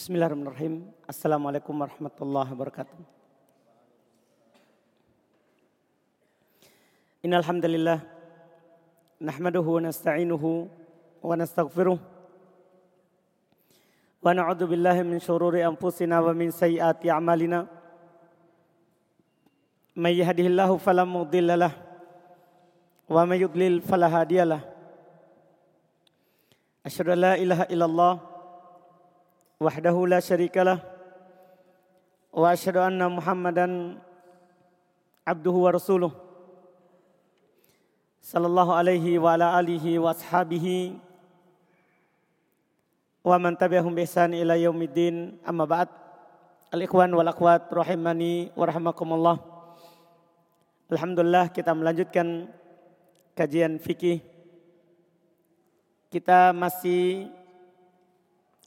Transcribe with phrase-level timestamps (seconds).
[0.00, 0.88] Bismillahirrahmanirrahim.
[1.04, 2.96] Assalamualaikum warahmatullahi wabarakatuh.
[7.20, 8.00] Innal hamdalillah
[9.20, 10.72] nahmaduhu wa nasta'inuhu
[11.20, 17.68] wa nastaghfiruh wa na'udzu billahi min shururi anfusina wa min sayyiati a'malina.
[19.92, 21.28] May yahdihillahu fala wa
[23.28, 24.64] may yudlil fala hadiyalah.
[26.88, 28.29] Asyhadu la ilaha illallah
[29.59, 30.79] وحده لا شريك له
[32.35, 33.67] واشهد ان محمدا
[35.27, 36.11] عبده ورسوله
[38.21, 40.67] صلى الله عليه وعلى اله واصحابه
[43.23, 45.15] ومن تبعهم باحسان الى يوم الدين
[45.47, 45.87] اما بعد
[46.75, 49.39] الاخوان والاخوات rahimani warahmakumullah
[50.91, 52.51] Alhamdulillah kita melanjutkan
[53.31, 54.19] kajian fikih
[56.11, 57.31] kita masih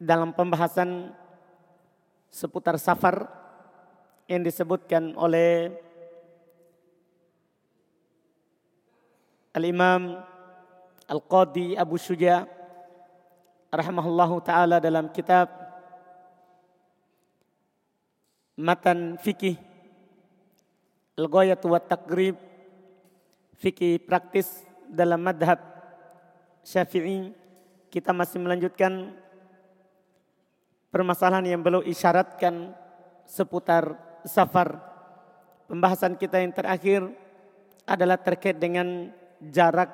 [0.02, 1.14] dalam pembahasan
[2.34, 3.30] seputar safar
[4.26, 5.70] yang disebutkan oleh
[9.54, 10.18] Al-Imam
[11.06, 12.50] Al-Qadi Abu Syuja
[13.70, 15.50] rahimahullahu taala dalam kitab
[18.58, 19.58] Matan Fikih
[21.18, 22.38] Al-Ghayat wa Taqrib
[23.62, 25.56] Fikih praktis dalam madhab
[26.68, 27.32] Syafi'i.
[27.88, 29.14] Kita masih melanjutkan
[30.94, 32.70] permasalahan yang belum isyaratkan
[33.26, 33.98] seputar
[34.30, 34.78] safar.
[35.66, 37.02] Pembahasan kita yang terakhir
[37.90, 39.10] adalah terkait dengan
[39.42, 39.90] jarak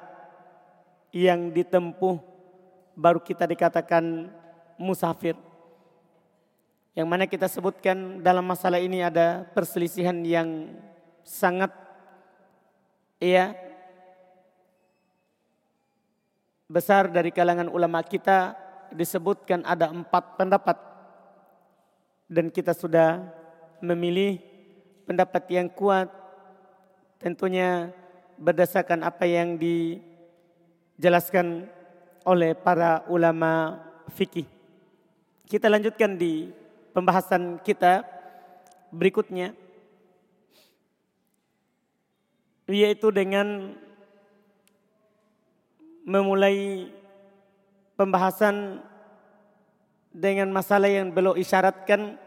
[1.15, 2.19] yang ditempuh
[2.99, 4.27] baru kita dikatakan
[4.75, 5.39] musafir.
[6.91, 10.75] Yang mana kita sebutkan dalam masalah ini ada perselisihan yang
[11.23, 11.71] sangat
[13.23, 13.55] ya
[16.67, 18.57] besar dari kalangan ulama kita
[18.93, 20.88] disebutkan ada empat pendapat
[22.29, 23.25] dan kita sudah
[23.81, 24.37] memilih
[25.09, 26.05] pendapat yang kuat
[27.17, 27.89] tentunya
[28.37, 31.65] berdasarkan apa yang dijelaskan
[32.23, 33.81] oleh para ulama
[34.13, 34.45] fikih.
[35.49, 36.53] Kita lanjutkan di
[36.93, 38.05] pembahasan kita
[38.93, 39.57] berikutnya
[42.69, 43.73] yaitu dengan
[46.05, 46.93] memulai
[47.97, 48.85] pembahasan
[50.19, 52.19] dengan masalah yang belum isyaratkan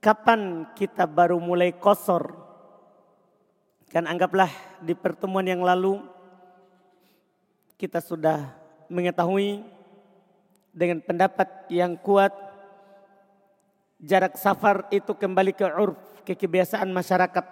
[0.00, 2.32] kapan kita baru mulai kosor.
[3.92, 4.48] Kan anggaplah
[4.80, 6.00] di pertemuan yang lalu
[7.76, 8.56] kita sudah
[8.88, 9.60] mengetahui
[10.72, 12.32] dengan pendapat yang kuat
[14.00, 17.44] jarak safar itu kembali ke urf, ke kebiasaan masyarakat.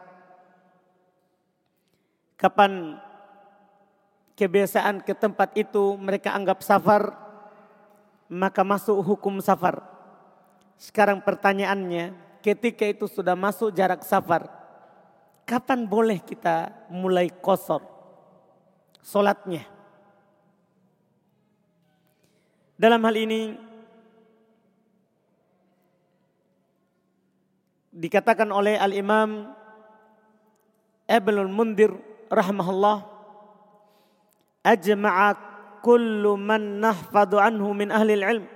[2.38, 3.02] Kapan
[4.38, 7.27] kebiasaan ke tempat itu mereka anggap safar,
[8.28, 9.80] maka masuk hukum safar.
[10.78, 14.46] Sekarang pertanyaannya, ketika itu sudah masuk jarak safar,
[15.48, 17.82] kapan boleh kita mulai kosor
[19.02, 19.64] solatnya?
[22.78, 23.58] Dalam hal ini
[27.90, 29.50] dikatakan oleh Al-Imam
[31.10, 31.90] Ibnul Mundir
[32.30, 33.02] rahimahullah
[34.62, 38.46] ajma'a kullu man nahfadu anhu min ahli ilm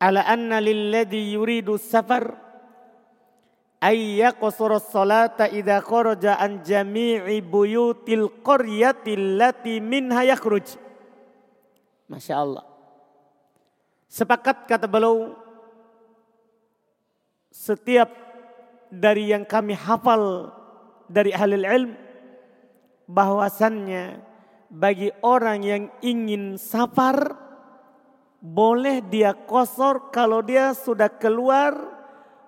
[0.00, 2.36] ala anna lilladhi yuridu safar
[3.80, 10.76] ay yaqsura salata idza kharaja an jami'i buyutil qaryati allati minha yakhruj.
[12.08, 12.64] Masya Allah.
[14.06, 15.36] Sepakat kata beliau
[17.52, 18.08] setiap
[18.88, 20.54] dari yang kami hafal
[21.10, 22.05] dari ahli ilm
[23.06, 24.20] bahwasannya
[24.70, 27.38] bagi orang yang ingin safar
[28.42, 31.74] boleh dia kosor kalau dia sudah keluar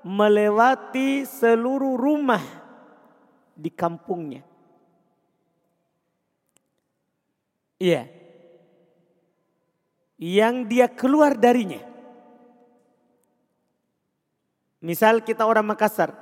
[0.02, 2.42] melewati seluruh rumah
[3.58, 4.46] di kampungnya.
[7.78, 8.10] Iya.
[10.19, 11.82] Yang dia keluar darinya.
[14.78, 16.14] Misal kita orang Makassar.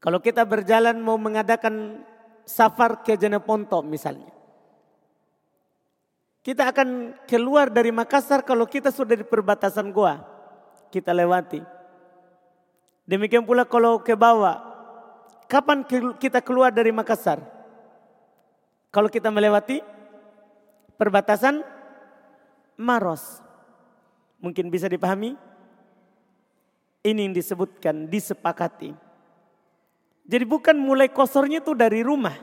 [0.00, 2.04] Kalau kita berjalan mau mengadakan
[2.50, 4.34] safar ke Jeneponto misalnya.
[6.42, 10.24] Kita akan keluar dari Makassar kalau kita sudah di perbatasan gua.
[10.90, 11.62] Kita lewati.
[13.06, 14.58] Demikian pula kalau ke bawah.
[15.46, 15.86] Kapan
[16.18, 17.38] kita keluar dari Makassar?
[18.90, 19.84] Kalau kita melewati
[20.98, 21.62] perbatasan
[22.80, 23.44] Maros.
[24.40, 25.36] Mungkin bisa dipahami?
[27.04, 29.09] Ini yang disebutkan, disepakati.
[30.30, 32.38] Jadi bukan mulai kosornya itu dari rumah.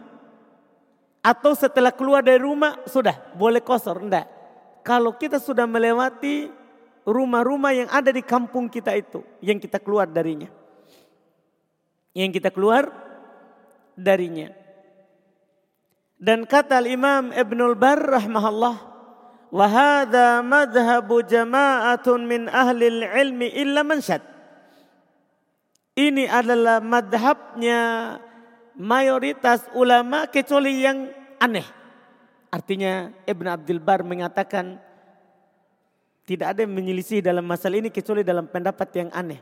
[1.24, 4.04] Atau setelah keluar dari rumah sudah boleh kosor.
[4.04, 4.28] Enggak.
[4.84, 6.52] Kalau kita sudah melewati
[7.08, 9.24] rumah-rumah yang ada di kampung kita itu.
[9.40, 10.52] Yang kita keluar darinya.
[12.12, 12.92] Yang kita keluar
[13.96, 14.52] darinya.
[16.20, 18.76] Dan kata Imam Ibnul Bar rahmahullah.
[19.48, 24.37] Wahada madhabu jama'atun min ahli ilmi illa mansyad.
[25.98, 27.82] Ini adalah madhabnya
[28.78, 31.10] mayoritas ulama kecuali yang
[31.42, 31.66] aneh.
[32.54, 34.78] Artinya Ibn Abdul Bar mengatakan
[36.30, 39.42] tidak ada yang menyelisih dalam masalah ini kecuali dalam pendapat yang aneh.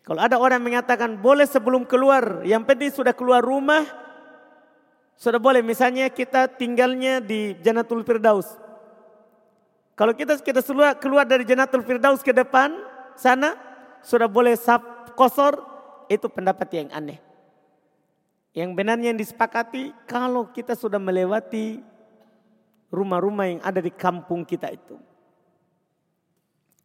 [0.00, 3.84] Kalau ada orang mengatakan boleh sebelum keluar, yang penting sudah keluar rumah,
[5.12, 5.60] sudah boleh.
[5.60, 8.48] Misalnya kita tinggalnya di Janatul Firdaus.
[9.92, 10.64] Kalau kita kita
[10.96, 12.72] keluar dari Janatul Firdaus ke depan
[13.18, 13.52] sana,
[14.00, 15.58] sudah boleh sap kosor,
[16.06, 17.18] itu pendapat yang aneh.
[18.54, 21.82] Yang benarnya yang disepakati kalau kita sudah melewati
[22.88, 24.96] rumah-rumah yang ada di kampung kita itu.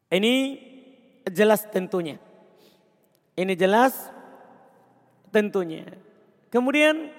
[0.10, 0.34] Ini
[1.30, 2.18] jelas tentunya.
[3.34, 4.12] Ini jelas
[5.34, 5.90] tentunya.
[6.54, 7.10] Kemudian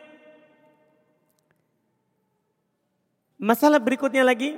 [3.40, 4.54] masalah berikutnya lagi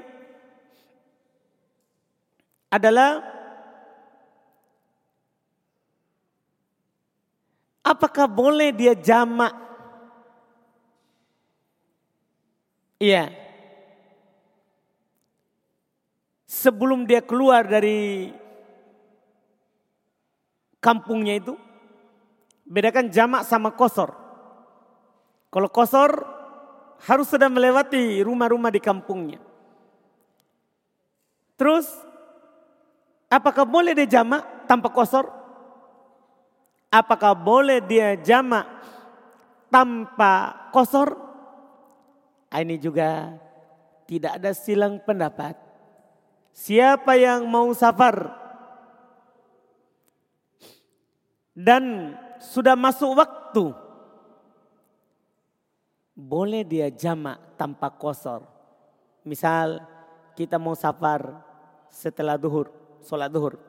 [2.68, 3.35] adalah
[7.86, 9.54] apakah boleh dia jamak?
[12.98, 13.30] Iya.
[16.50, 18.34] Sebelum dia keluar dari
[20.82, 21.54] kampungnya itu,
[22.66, 24.10] bedakan jamak sama kosor.
[25.54, 26.10] Kalau kosor
[27.06, 29.38] harus sudah melewati rumah-rumah di kampungnya.
[31.54, 31.86] Terus,
[33.30, 35.45] apakah boleh dia jamak tanpa kosor?
[36.96, 38.64] Apakah boleh dia jamak
[39.68, 41.12] tanpa kosor?
[42.48, 43.36] Ah, ini juga
[44.08, 45.60] tidak ada silang pendapat.
[46.56, 48.32] Siapa yang mau safar
[51.52, 53.76] dan sudah masuk waktu,
[56.16, 58.40] boleh dia jamak tanpa kosor.
[59.20, 59.84] Misal
[60.32, 61.44] kita mau safar
[61.92, 62.72] setelah duhur,
[63.04, 63.60] sholat duhur.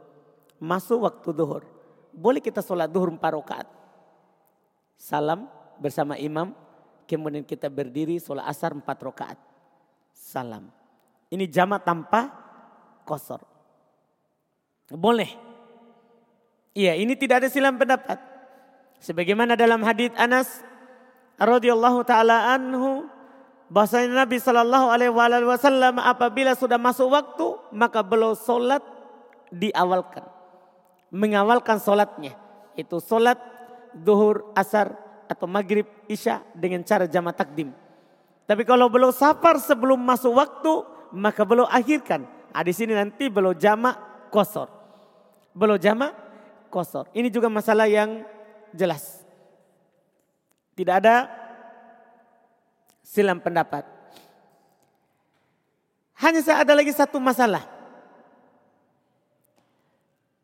[0.63, 1.76] Masuk waktu duhur.
[2.17, 3.67] Boleh kita sholat duhur empat rakaat.
[4.97, 5.45] Salam
[5.77, 6.49] bersama imam.
[7.05, 9.37] Kemudian kita berdiri sholat asar empat rakaat.
[10.17, 10.73] Salam.
[11.29, 12.33] Ini jamak tanpa
[13.05, 13.45] kosor.
[14.89, 15.29] Boleh.
[16.73, 18.17] Iya, ini tidak ada silam pendapat.
[18.97, 20.65] Sebagaimana dalam hadis Anas
[21.37, 23.05] radhiyallahu taala anhu
[23.69, 25.11] Nabi sallallahu alaihi
[25.45, 28.81] wasallam apabila sudah masuk waktu maka beliau solat
[29.53, 30.36] diawalkan.
[31.13, 32.35] Mengawalkan solatnya.
[32.75, 33.39] Itu solat
[33.95, 34.93] duhur, asar
[35.27, 37.71] atau maghrib, isya dengan cara jama takdim.
[38.47, 40.73] Tapi kalau beliau safar sebelum masuk waktu
[41.11, 42.23] maka beliau akhirkan.
[42.51, 43.93] Nah, di sini nanti beliau jama
[44.33, 44.71] kosor.
[45.51, 46.15] Beliau jama
[46.71, 47.11] kosor.
[47.13, 48.23] Ini juga masalah yang
[48.73, 49.21] jelas.
[50.73, 51.27] Tidak ada
[53.03, 53.83] silam pendapat.
[56.17, 57.76] Hanya saya ada lagi satu masalah.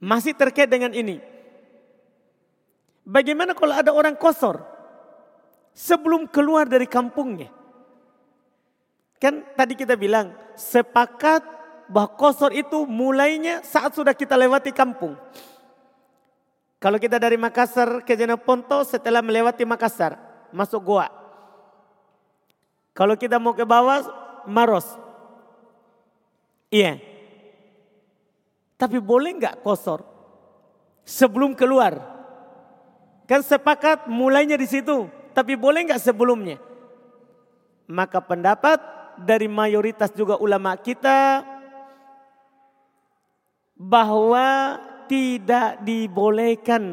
[0.03, 1.23] Masih terkait dengan ini.
[3.07, 4.59] Bagaimana kalau ada orang kosor
[5.71, 7.47] sebelum keluar dari kampungnya?
[9.15, 11.39] Kan tadi kita bilang sepakat
[11.87, 15.15] bahwa kosor itu mulainya saat sudah kita lewati kampung.
[16.83, 20.19] Kalau kita dari Makassar ke Jeneponto setelah melewati Makassar,
[20.51, 21.07] masuk Goa.
[22.91, 24.03] Kalau kita mau ke bawah,
[24.43, 24.99] Maros.
[26.67, 27.12] Iya.
[28.83, 30.03] Tapi boleh nggak kosor?
[31.07, 31.95] Sebelum keluar.
[33.23, 35.07] Kan sepakat mulainya di situ.
[35.31, 36.59] Tapi boleh nggak sebelumnya?
[37.87, 38.83] Maka pendapat
[39.15, 41.47] dari mayoritas juga ulama kita
[43.79, 44.75] bahwa
[45.07, 46.83] tidak dibolehkan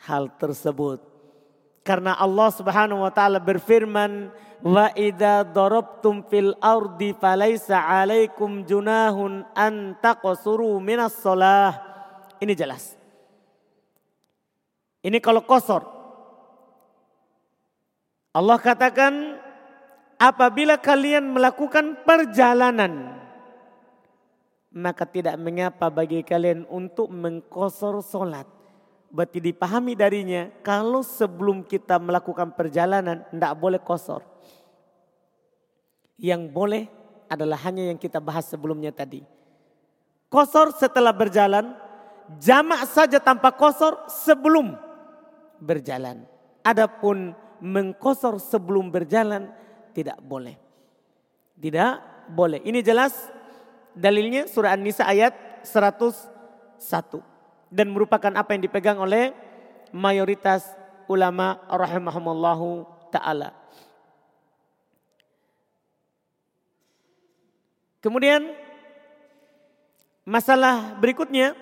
[0.00, 1.13] hal tersebut.
[1.84, 4.32] Karena Allah Subhanahu wa taala berfirman,
[4.64, 11.76] "Wa idza darabtum fil ardi falaisa 'alaikum junahun an taqsuru minas shalah."
[12.40, 12.96] Ini jelas.
[15.04, 15.84] Ini kalau kosor.
[18.32, 19.36] Allah katakan
[20.16, 23.14] apabila kalian melakukan perjalanan
[24.74, 28.44] maka tidak mengapa bagi kalian untuk mengkosor solat.
[29.14, 34.26] Berarti dipahami darinya kalau sebelum kita melakukan perjalanan tidak boleh kosor.
[36.18, 36.82] Yang boleh
[37.30, 39.22] adalah hanya yang kita bahas sebelumnya tadi.
[40.26, 41.78] Kosor setelah berjalan,
[42.42, 44.74] jamak saja tanpa kosor sebelum
[45.62, 46.26] berjalan.
[46.66, 49.46] Adapun mengkosor sebelum berjalan
[49.94, 50.58] tidak boleh.
[51.54, 51.92] Tidak
[52.34, 52.66] boleh.
[52.66, 53.14] Ini jelas
[53.94, 57.33] dalilnya surah An-Nisa ayat 101
[57.68, 59.30] dan merupakan apa yang dipegang oleh
[59.94, 60.64] mayoritas
[61.06, 63.52] ulama rahimahumullahu taala.
[68.00, 68.52] Kemudian
[70.24, 71.56] masalah berikutnya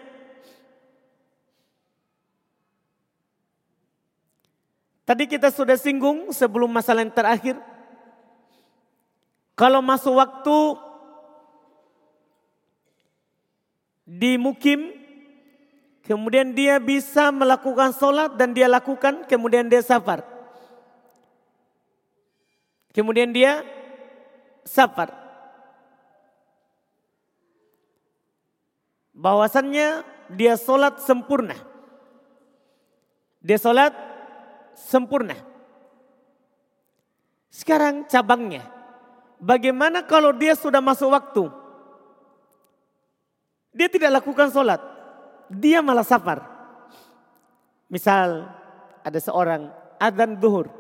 [5.03, 7.59] Tadi kita sudah singgung sebelum masalah yang terakhir.
[9.59, 10.59] Kalau masuk waktu
[14.07, 15.02] di mukim,
[16.03, 20.23] kemudian dia bisa melakukan sholat dan dia lakukan, kemudian dia safar.
[22.93, 23.65] Kemudian dia
[24.69, 25.17] safar.
[29.17, 31.57] Bahwasannya dia sholat sempurna.
[33.41, 33.97] Dia sholat
[34.77, 35.35] sempurna.
[37.49, 38.65] Sekarang cabangnya.
[39.43, 41.51] Bagaimana kalau dia sudah masuk waktu?
[43.73, 44.92] Dia tidak lakukan sholat.
[45.53, 46.41] Dia malah safar.
[47.93, 48.49] Misal
[49.05, 49.69] ada seorang
[50.01, 50.73] adzan duhur.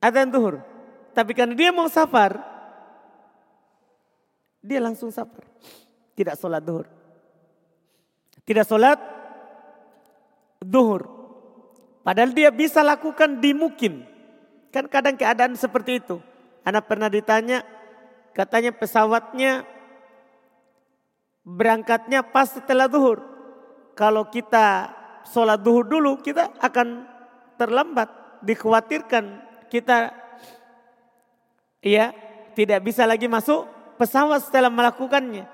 [0.00, 0.64] Adzan duhur.
[1.12, 2.40] Tapi karena dia mau safar.
[4.64, 5.44] Dia langsung safar.
[6.16, 6.88] Tidak sholat duhur.
[8.48, 8.96] Tidak sholat
[10.64, 11.04] duhur.
[12.00, 14.04] Padahal dia bisa lakukan di mukim.
[14.72, 16.20] Kan kadang keadaan seperti itu.
[16.64, 17.60] Anak pernah ditanya,
[18.32, 19.64] katanya pesawatnya
[21.44, 23.20] berangkatnya pas setelah duhur.
[23.94, 24.90] Kalau kita
[25.30, 27.06] sholat duhur dulu, kita akan
[27.60, 28.10] terlambat.
[28.44, 29.40] Dikhawatirkan
[29.72, 30.12] kita
[31.80, 32.12] ya
[32.52, 33.64] tidak bisa lagi masuk
[33.96, 35.48] pesawat setelah melakukannya.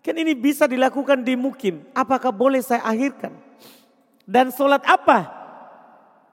[0.00, 1.86] Kan ini bisa dilakukan di mukim.
[1.92, 3.36] Apakah boleh saya akhirkan?
[4.24, 5.28] Dan sholat apa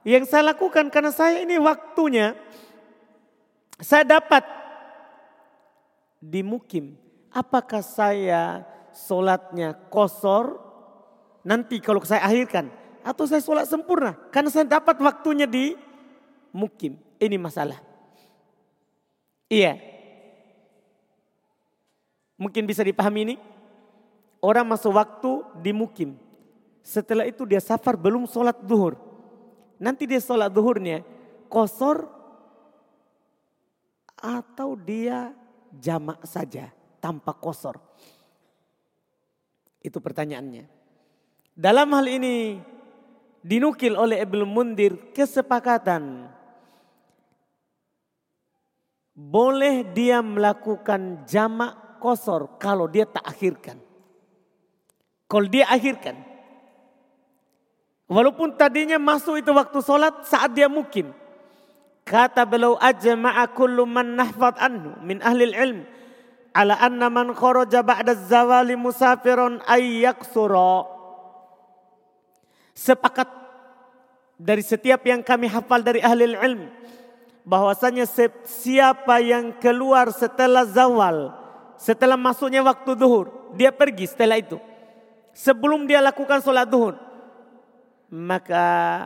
[0.08, 2.38] yang saya lakukan karena saya ini waktunya
[3.78, 4.42] saya dapat
[6.18, 6.96] di mukim.
[7.38, 8.65] Apakah saya
[8.98, 10.58] sholatnya kosor
[11.46, 12.74] nanti kalau saya akhirkan.
[13.06, 14.17] Atau saya sholat sempurna.
[14.34, 15.77] Karena saya dapat waktunya di
[16.50, 16.98] mukim.
[17.22, 17.77] Ini masalah.
[19.46, 19.77] Iya.
[22.41, 23.36] Mungkin bisa dipahami ini.
[24.41, 26.17] Orang masuk waktu di mukim.
[26.82, 28.98] Setelah itu dia safar belum sholat duhur.
[29.77, 31.06] Nanti dia sholat duhurnya
[31.53, 32.10] kosor
[34.17, 35.32] atau dia
[35.70, 36.74] jamak saja
[37.08, 37.80] tanpa kosor.
[39.80, 40.68] Itu pertanyaannya.
[41.56, 42.60] Dalam hal ini
[43.40, 46.28] dinukil oleh Ibnu Mundir kesepakatan
[49.16, 53.80] boleh dia melakukan jamak kosor kalau dia tak akhirkan.
[55.32, 56.20] Kalau dia akhirkan.
[58.12, 61.16] Walaupun tadinya masuk itu waktu sholat saat dia mungkin.
[62.08, 65.97] Kata beliau ajma'a kullu man nahfad anhu min ahli ilm
[66.58, 70.90] ala anna man kharaja ba'da zawali musafiron ayyaksura.
[72.74, 73.30] Sepakat
[74.42, 76.74] dari setiap yang kami hafal dari ahli ilm
[77.46, 78.10] bahwasanya
[78.46, 81.32] siapa yang keluar setelah zawal,
[81.78, 84.58] setelah masuknya waktu duhur, dia pergi setelah itu.
[85.38, 86.98] Sebelum dia lakukan sholat duhur,
[88.10, 89.06] maka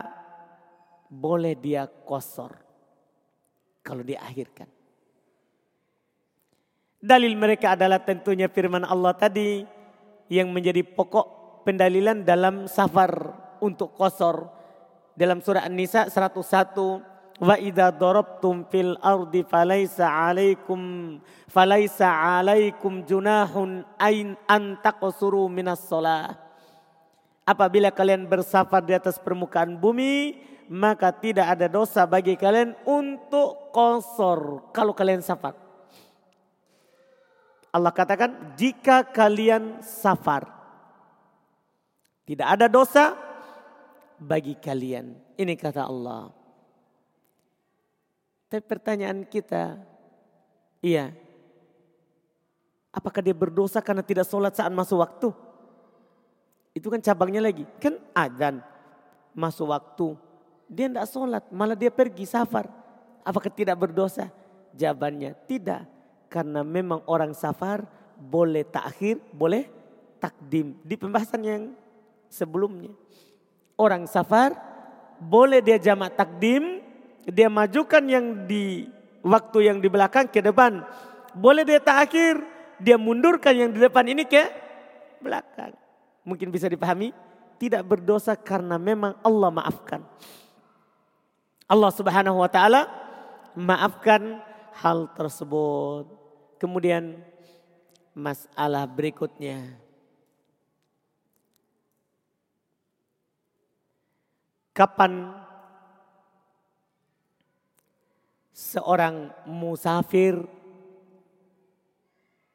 [1.12, 2.56] boleh dia kosor
[3.84, 4.81] kalau diakhirkan.
[7.02, 9.66] Dalil mereka adalah tentunya firman Allah tadi
[10.30, 11.26] yang menjadi pokok
[11.66, 14.46] pendalilan dalam safar untuk kosor
[15.18, 21.18] dalam surah An-Nisa 101 wa idza darabtum fil ardi falaisa alaikum
[21.50, 22.06] falaisa
[22.38, 26.38] alaikum junahun ain an taqsuru minas shalah
[27.42, 30.38] Apabila kalian bersafar di atas permukaan bumi,
[30.70, 35.61] maka tidak ada dosa bagi kalian untuk kosor kalau kalian safar.
[37.72, 40.44] Allah katakan jika kalian safar.
[42.28, 43.16] Tidak ada dosa
[44.20, 45.16] bagi kalian.
[45.40, 46.30] Ini kata Allah.
[48.52, 49.80] Tapi pertanyaan kita,
[50.84, 51.16] iya.
[52.92, 55.32] Apakah dia berdosa karena tidak sholat saat masuk waktu?
[56.76, 57.64] Itu kan cabangnya lagi.
[57.80, 58.60] Kan adzan
[59.32, 60.12] masuk waktu.
[60.68, 62.68] Dia tidak sholat, malah dia pergi safar.
[63.24, 64.28] Apakah tidak berdosa?
[64.76, 65.88] Jawabannya tidak.
[66.32, 67.84] Karena memang orang safar
[68.16, 69.68] boleh takhir, boleh
[70.16, 70.80] takdim.
[70.80, 71.62] Di pembahasan yang
[72.32, 72.96] sebelumnya.
[73.76, 74.56] Orang safar
[75.20, 76.80] boleh dia jamak takdim,
[77.28, 78.88] dia majukan yang di
[79.20, 80.80] waktu yang di belakang ke depan.
[81.36, 82.40] Boleh dia takhir,
[82.80, 84.48] dia mundurkan yang di depan ini ke
[85.20, 85.76] belakang
[86.22, 87.10] mungkin bisa dipahami,
[87.58, 90.00] tidak berdosa karena memang Allah maafkan.
[91.66, 92.90] Allah Subhanahu wa taala
[93.58, 94.42] maafkan
[94.82, 96.21] hal tersebut.
[96.62, 97.18] Kemudian
[98.14, 99.82] masalah berikutnya.
[104.70, 105.34] Kapan
[108.54, 110.38] seorang musafir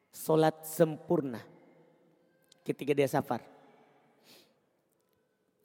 [0.08, 1.44] sholat sempurna
[2.64, 3.44] ketika dia safar?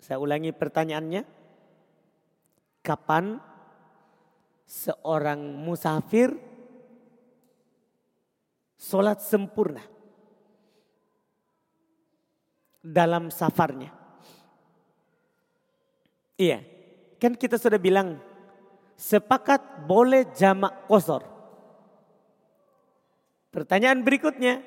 [0.03, 1.23] Saya ulangi pertanyaannya.
[2.83, 3.39] Kapan
[4.67, 6.35] seorang musafir
[8.83, 9.79] sholat sempurna
[12.83, 13.95] dalam safarnya?
[16.35, 16.59] Iya,
[17.15, 18.19] kan kita sudah bilang
[18.99, 21.23] sepakat boleh jamak kosor.
[23.53, 24.59] Pertanyaan berikutnya,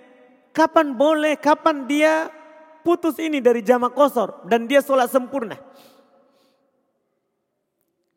[0.56, 2.32] kapan boleh, kapan dia
[2.80, 5.58] putus ini dari jamak kosor dan dia sholat sempurna?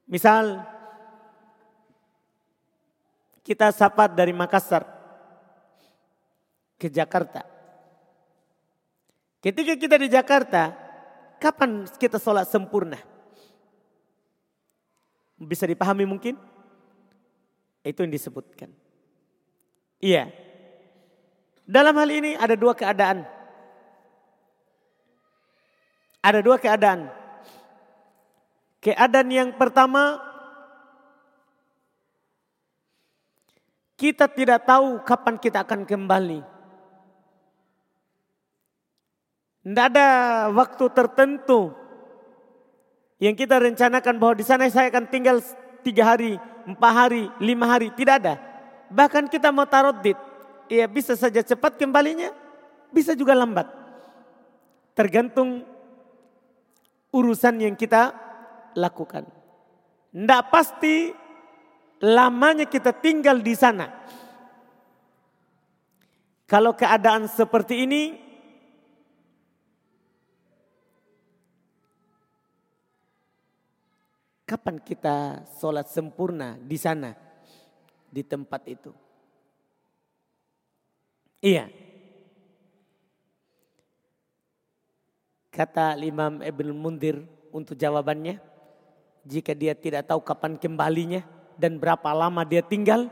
[0.05, 0.63] Misal,
[3.43, 4.98] kita sapat dari Makassar
[6.79, 7.43] ke Jakarta.
[9.43, 10.71] Ketika kita di Jakarta,
[11.39, 12.99] kapan kita sholat sempurna?
[15.39, 16.35] Bisa dipahami mungkin?
[17.83, 18.71] Itu yang disebutkan.
[19.99, 20.31] Iya.
[21.63, 23.23] Dalam hal ini ada dua keadaan.
[26.19, 27.07] Ada dua keadaan.
[28.83, 30.19] Keadaan yang pertama,
[33.95, 36.58] kita tidak tahu kapan kita akan kembali.
[39.59, 40.07] Tidak ada
[40.55, 41.75] waktu tertentu
[43.19, 45.43] yang kita rencanakan bahwa di sana saya akan tinggal
[45.83, 48.35] tiga hari, empat hari, lima hari, tidak ada.
[48.87, 50.15] Bahkan kita mau taruh dit,
[50.71, 52.31] ya bisa saja cepat kembalinya,
[52.95, 53.67] bisa juga lambat.
[54.95, 55.67] Tergantung
[57.11, 58.15] urusan yang kita
[58.79, 59.27] lakukan.
[60.15, 61.11] Tidak pasti
[61.99, 63.91] lamanya kita tinggal di sana.
[66.49, 68.28] Kalau keadaan seperti ini,
[74.49, 77.13] Kapan kita sholat sempurna di sana,
[78.09, 78.89] di tempat itu?
[81.37, 81.69] Iya.
[85.53, 87.21] Kata Imam Ibn Mundir
[87.53, 88.41] untuk jawabannya,
[89.21, 91.21] jika dia tidak tahu kapan kembalinya
[91.53, 93.05] dan berapa lama dia tinggal,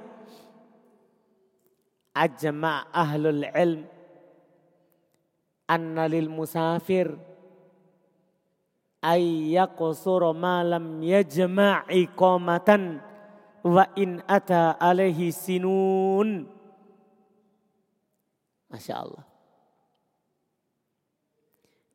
[2.17, 3.85] ajma ahlul ilm
[5.69, 7.13] anna lil musafir
[9.01, 12.99] ayyaqsura ma lam yajma' iqamatan
[13.65, 16.47] wa in ata alaihi sinun.
[18.67, 19.23] Masya Allah.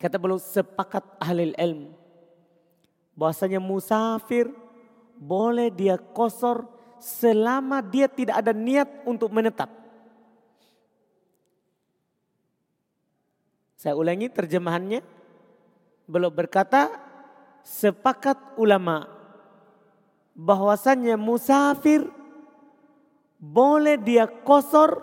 [0.01, 1.95] Kata beliau sepakat ahli ilmu
[3.15, 4.51] bahwasanya musafir
[5.15, 6.67] boleh dia kosor
[6.99, 9.71] selama dia tidak ada niat untuk menetap.
[13.79, 15.03] Saya ulangi terjemahannya.
[16.07, 16.91] Belum berkata
[17.63, 19.07] sepakat ulama
[20.35, 22.09] bahwasannya musafir
[23.43, 25.03] boleh dia kosor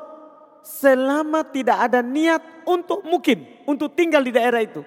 [0.63, 4.83] selama tidak ada niat untuk mungkin untuk tinggal di daerah itu.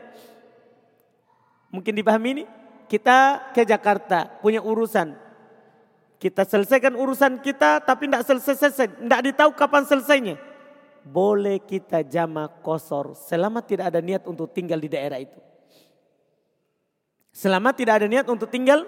[1.72, 2.44] Mungkin dipahami ini?
[2.88, 5.16] Kita ke Jakarta punya urusan.
[6.20, 8.86] Kita selesaikan urusan kita tapi tidak selesai-selesai.
[9.00, 10.36] Tidak ditahu kapan selesainya.
[11.02, 15.51] Boleh kita jama kosor selama tidak ada niat untuk tinggal di daerah itu.
[17.32, 18.84] Selama tidak ada niat untuk tinggal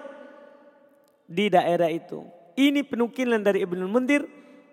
[1.24, 2.28] di daerah itu.
[2.54, 4.28] Ini penukilan dari Ibnu Mundir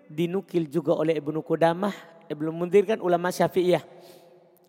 [0.06, 1.92] dinukil juga oleh Ibnu Qudamah.
[2.28, 3.82] Ibnu Mundir kan ulama Syafi'iyah.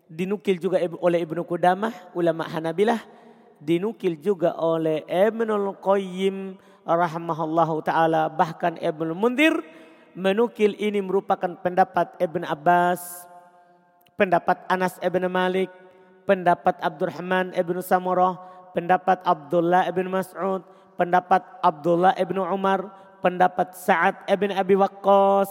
[0.08, 3.04] Dinukil juga oleh Ibnu Qudamah, ulama Hanabilah.
[3.60, 9.62] Dinukil juga oleh Ibnu Qayyim rahimahullahu taala bahkan Ibnu Mundir
[10.14, 13.26] menukil ini merupakan pendapat Ibn Abbas,
[14.14, 15.68] pendapat Anas Ibn Malik,
[16.24, 18.38] pendapat Abdurrahman Ibn Samurah,
[18.74, 20.66] pendapat Abdullah ibn Mas'ud,
[20.98, 22.90] pendapat Abdullah ibn Umar,
[23.22, 25.48] pendapat Sa'ad ibn Abi Waqqas.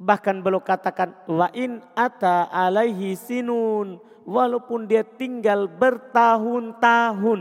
[0.00, 7.40] Bahkan belum katakan wa in ata alaihi sinun walaupun dia tinggal bertahun-tahun.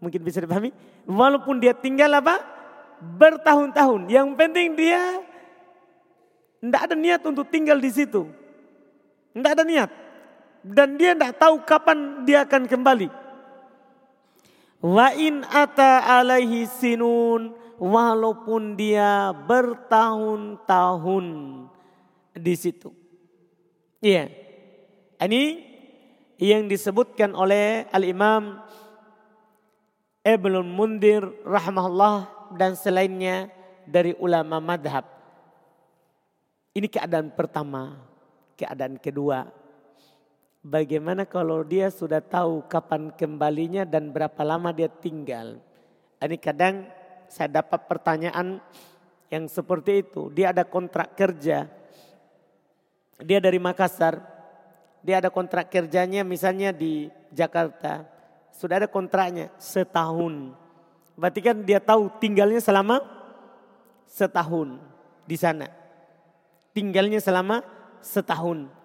[0.00, 0.72] Mungkin bisa dipahami?
[1.04, 2.40] Walaupun dia tinggal apa?
[3.20, 4.08] Bertahun-tahun.
[4.08, 5.20] Yang penting dia
[6.62, 8.24] tidak ada niat untuk tinggal di situ.
[9.36, 10.05] Tidak ada niat
[10.66, 13.06] dan dia tidak tahu kapan dia akan kembali.
[14.82, 21.26] Wa in ata alaihi sinun walaupun dia bertahun-tahun
[22.34, 22.90] di situ.
[24.02, 24.28] Iya.
[25.16, 25.44] Ini
[26.36, 28.60] yang disebutkan oleh Al-Imam
[30.20, 33.48] Ibnu Mundir rahmahullah dan selainnya
[33.88, 35.06] dari ulama madhab.
[36.76, 37.96] Ini keadaan pertama.
[38.58, 39.48] Keadaan kedua.
[40.66, 45.62] Bagaimana kalau dia sudah tahu kapan kembalinya dan berapa lama dia tinggal.
[46.18, 46.90] Ini kadang
[47.30, 48.58] saya dapat pertanyaan
[49.30, 50.26] yang seperti itu.
[50.34, 51.70] Dia ada kontrak kerja.
[53.22, 54.18] Dia dari Makassar.
[55.06, 58.02] Dia ada kontrak kerjanya misalnya di Jakarta.
[58.50, 60.50] Sudah ada kontraknya setahun.
[61.14, 63.06] Berarti kan dia tahu tinggalnya selama
[64.10, 64.82] setahun
[65.22, 65.70] di sana.
[66.74, 67.62] Tinggalnya selama
[68.02, 68.75] setahun.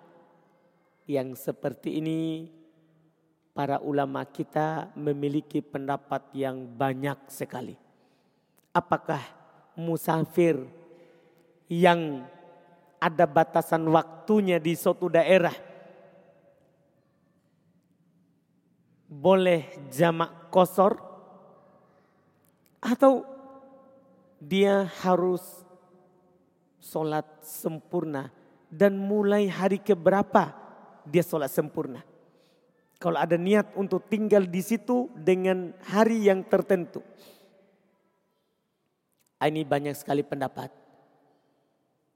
[1.12, 2.47] Yang seperti ini
[3.52, 7.76] para ulama kita memiliki pendapat yang banyak sekali.
[8.71, 9.19] Apakah
[9.76, 10.56] musafir
[11.67, 12.24] yang
[12.95, 15.52] ada batasan waktunya di suatu daerah
[19.12, 20.95] boleh jamak kosor
[22.80, 23.28] atau
[24.39, 25.43] dia harus
[26.80, 28.32] sholat sempurna
[28.71, 30.61] dan mulai hari keberapa
[31.07, 32.03] dia sholat sempurna.
[33.01, 37.01] Kalau ada niat untuk tinggal di situ dengan hari yang tertentu.
[39.41, 40.69] Ini banyak sekali pendapat.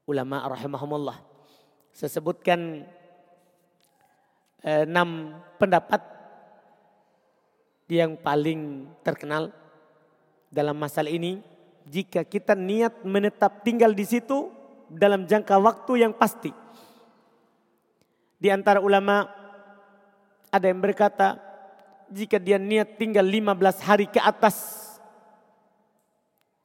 [0.06, 1.18] Ulama rahimahumullah.
[1.90, 2.86] Saya sebutkan
[4.62, 5.98] eh, enam pendapat
[7.90, 9.50] yang paling terkenal
[10.50, 11.42] dalam masalah ini
[11.86, 14.50] jika kita niat menetap tinggal di situ
[14.90, 16.65] dalam jangka waktu yang pasti.
[18.36, 19.26] Di antara ulama
[20.52, 21.40] ada yang berkata
[22.12, 24.86] jika dia niat tinggal 15 hari ke atas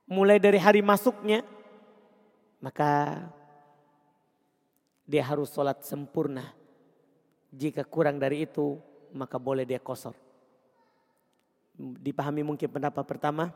[0.05, 1.41] mulai dari hari masuknya
[2.61, 3.23] maka
[5.07, 6.45] dia harus sholat sempurna.
[7.51, 8.79] Jika kurang dari itu
[9.11, 10.15] maka boleh dia kosor
[11.81, 13.49] dipahami mungkin pendapat pertama.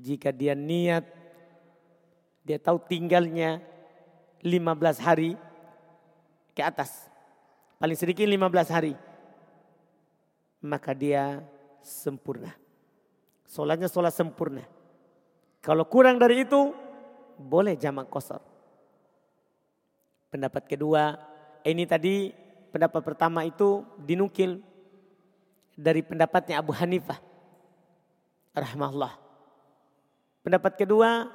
[0.00, 1.04] Jika dia niat,
[2.46, 3.60] dia tahu tinggalnya
[4.40, 5.36] 15 hari
[6.54, 7.08] ke atas.
[7.80, 8.94] Paling sedikit 15 hari.
[10.60, 11.40] Maka dia
[11.80, 12.52] sempurna.
[13.48, 14.62] Solatnya solat sempurna.
[15.64, 16.72] Kalau kurang dari itu,
[17.40, 18.40] boleh jamak kosor.
[20.30, 21.16] Pendapat kedua,
[21.64, 22.30] ini tadi
[22.70, 24.62] pendapat pertama itu dinukil
[25.74, 27.18] dari pendapatnya Abu Hanifah
[28.54, 29.16] rahmahullah.
[30.40, 31.28] Pendapat kedua,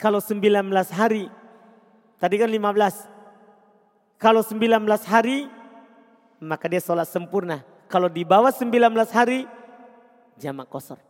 [0.00, 0.48] kalau 19
[0.92, 1.28] hari,
[2.16, 3.19] tadi kan 15.
[4.20, 5.48] Kalau 19 hari,
[6.44, 7.64] maka dia sholat sempurna.
[7.88, 9.48] Kalau di bawah 19 hari,
[10.36, 11.00] jamak kosor.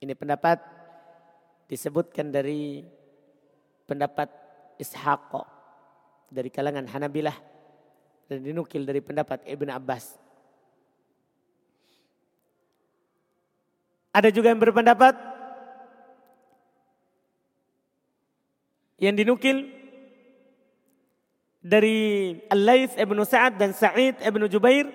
[0.00, 0.64] Ini pendapat
[1.68, 2.80] disebutkan dari
[3.84, 4.32] pendapat
[4.80, 5.32] Ishaq
[6.32, 7.36] dari kalangan Hanabilah
[8.32, 10.16] dan dinukil dari pendapat Ibn Abbas.
[14.16, 15.14] Ada juga yang berpendapat
[18.96, 19.68] yang dinukil
[21.58, 24.86] dari Al-Laits Ibn Sa'ad dan Sa'id Ibn Jubair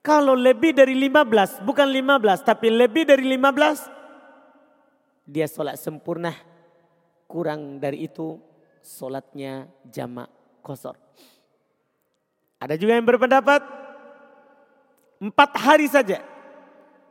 [0.00, 6.30] kalau lebih dari 15 bukan 15 tapi lebih dari 15 dia sholat sempurna
[7.26, 8.38] kurang dari itu
[8.86, 10.30] sholatnya jamak
[10.62, 10.94] kosor.
[12.62, 13.60] Ada juga yang berpendapat
[15.18, 16.22] empat hari saja.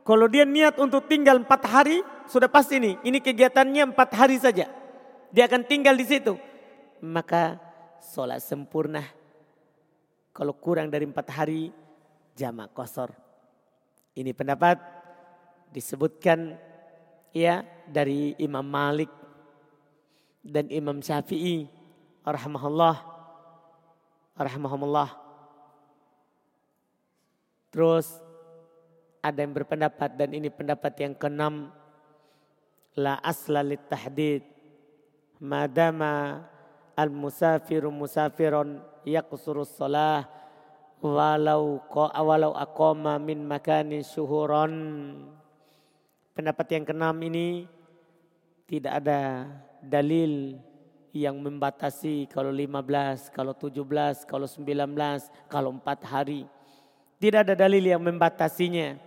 [0.06, 2.00] Kalau dia niat untuk tinggal empat hari,
[2.30, 2.94] sudah pasti nih.
[3.04, 4.70] Ini kegiatannya empat hari saja.
[5.34, 6.38] Dia akan tinggal di situ.
[7.02, 7.58] Maka
[8.02, 9.04] sholat sempurna.
[10.32, 11.72] Kalau kurang dari empat hari,
[12.36, 13.12] jamak kosor.
[14.16, 14.76] Ini pendapat
[15.72, 16.56] disebutkan
[17.32, 19.12] ya dari Imam Malik
[20.40, 21.68] dan Imam Syafi'i
[22.24, 22.96] rahimahullah
[24.36, 25.26] rahimahumullah
[27.76, 28.08] Terus
[29.20, 31.68] ada yang berpendapat dan ini pendapat yang keenam
[32.96, 34.40] la asla tahdid
[35.36, 36.40] madama
[36.96, 40.24] al musafiru musafiron yaqsuru salah
[41.04, 44.72] walau walau aqama min makanin syuhuron
[46.32, 47.68] pendapat yang keenam ini
[48.66, 49.46] tidak ada
[49.78, 50.58] dalil
[51.16, 56.44] yang membatasi kalau 15, kalau 17, kalau 19, kalau 4 hari.
[57.16, 59.00] Tidak ada dalil yang membatasinya.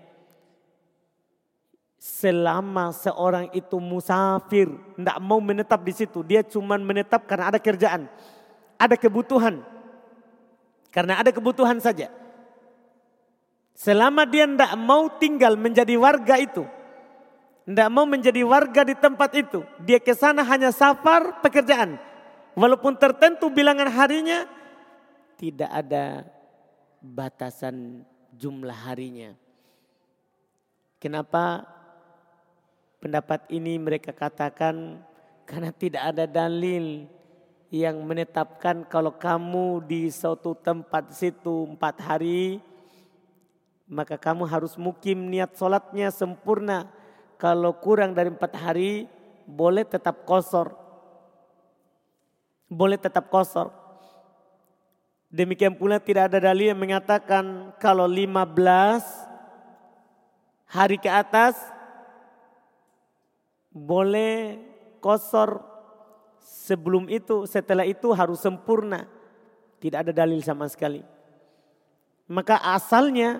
[2.00, 6.24] Selama seorang itu musafir, tidak mau menetap di situ.
[6.24, 8.08] Dia cuma menetap karena ada kerjaan.
[8.80, 9.60] Ada kebutuhan.
[10.96, 12.08] Karena ada kebutuhan saja.
[13.76, 16.64] Selama dia tidak mau tinggal menjadi warga itu.
[17.68, 19.60] Tidak mau menjadi warga di tempat itu.
[19.84, 22.00] Dia ke sana hanya safar pekerjaan.
[22.56, 24.48] Walaupun tertentu bilangan harinya.
[25.36, 26.24] Tidak ada
[27.04, 28.08] batasan
[28.40, 29.36] jumlah harinya.
[31.00, 31.64] Kenapa
[33.00, 35.00] pendapat ini mereka katakan
[35.48, 37.08] karena tidak ada dalil
[37.72, 42.60] yang menetapkan kalau kamu di suatu tempat situ empat hari
[43.90, 46.86] maka kamu harus mukim niat sholatnya sempurna.
[47.42, 49.10] Kalau kurang dari empat hari
[49.50, 50.78] boleh tetap kosor.
[52.70, 53.74] Boleh tetap kosor.
[55.34, 59.02] Demikian pula tidak ada dalil yang mengatakan kalau lima belas
[60.70, 61.58] hari ke atas
[63.80, 64.60] boleh
[65.00, 65.64] kosor
[66.44, 69.08] sebelum itu, setelah itu harus sempurna.
[69.80, 71.00] Tidak ada dalil sama sekali.
[72.28, 73.40] Maka asalnya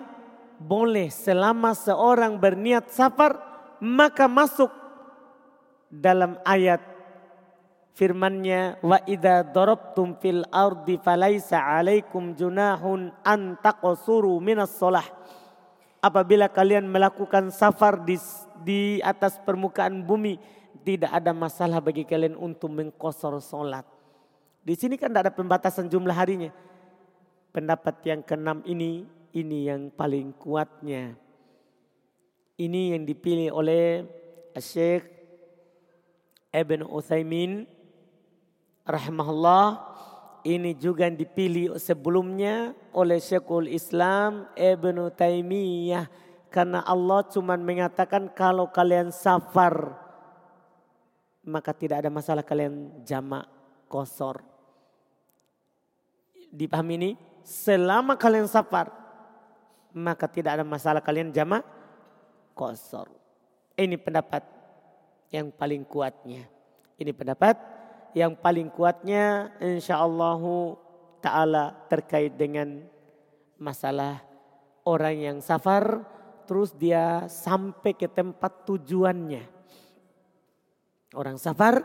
[0.60, 3.36] boleh selama seorang berniat safar
[3.80, 4.68] maka masuk
[5.88, 6.84] dalam ayat
[7.96, 15.04] firmannya wa idza darabtum fil ardi falaisa alaikum junahun an taqsuru minas shalah
[16.04, 18.20] apabila kalian melakukan safar di
[18.62, 20.38] di atas permukaan bumi
[20.86, 23.84] tidak ada masalah bagi kalian untuk mengkosor sholat.
[24.60, 26.52] Di sini kan tidak ada pembatasan jumlah harinya.
[27.50, 31.16] Pendapat yang keenam ini ini yang paling kuatnya.
[32.60, 34.04] Ini yang dipilih oleh
[34.58, 35.08] Syekh
[36.52, 37.64] Ibn Uthaymin
[38.84, 39.88] rahimahullah.
[40.40, 46.08] Ini juga yang dipilih sebelumnya oleh Syekhul Islam Ibn Taimiyah.
[46.50, 49.94] Karena Allah cuma mengatakan kalau kalian safar
[51.46, 53.46] maka tidak ada masalah kalian jamak
[53.86, 54.42] kosor.
[56.50, 57.10] Dipahami ini?
[57.46, 58.90] Selama kalian safar
[59.94, 61.62] maka tidak ada masalah kalian jama
[62.54, 63.10] kosor.
[63.78, 64.42] Ini pendapat
[65.30, 66.46] yang paling kuatnya.
[67.00, 67.56] Ini pendapat
[68.12, 70.42] yang paling kuatnya insya Allah
[71.22, 72.82] ta'ala terkait dengan
[73.56, 74.20] masalah
[74.84, 76.02] orang yang safar
[76.50, 79.46] terus dia sampai ke tempat tujuannya.
[81.14, 81.78] Orang safar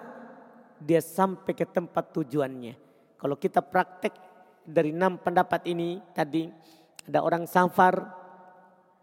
[0.82, 2.74] dia sampai ke tempat tujuannya.
[3.22, 4.18] Kalau kita praktek
[4.66, 6.50] dari enam pendapat ini tadi
[7.06, 8.10] ada orang safar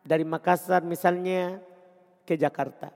[0.03, 1.63] dari Makassar misalnya
[2.27, 2.91] ke Jakarta.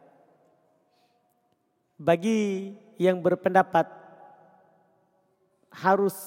[2.02, 3.86] Bagi yang berpendapat
[5.70, 6.18] harus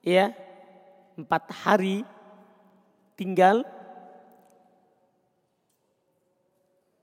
[0.00, 0.32] ya
[1.12, 2.08] empat hari
[3.20, 3.68] tinggal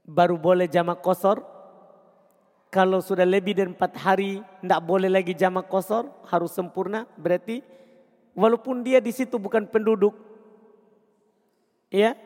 [0.07, 1.43] baru boleh jamak kosor.
[2.71, 7.03] Kalau sudah lebih dari empat hari tidak boleh lagi jamak kosor, harus sempurna.
[7.19, 7.59] Berarti
[8.31, 10.27] walaupun dia di situ bukan penduduk,
[11.87, 12.19] Ya,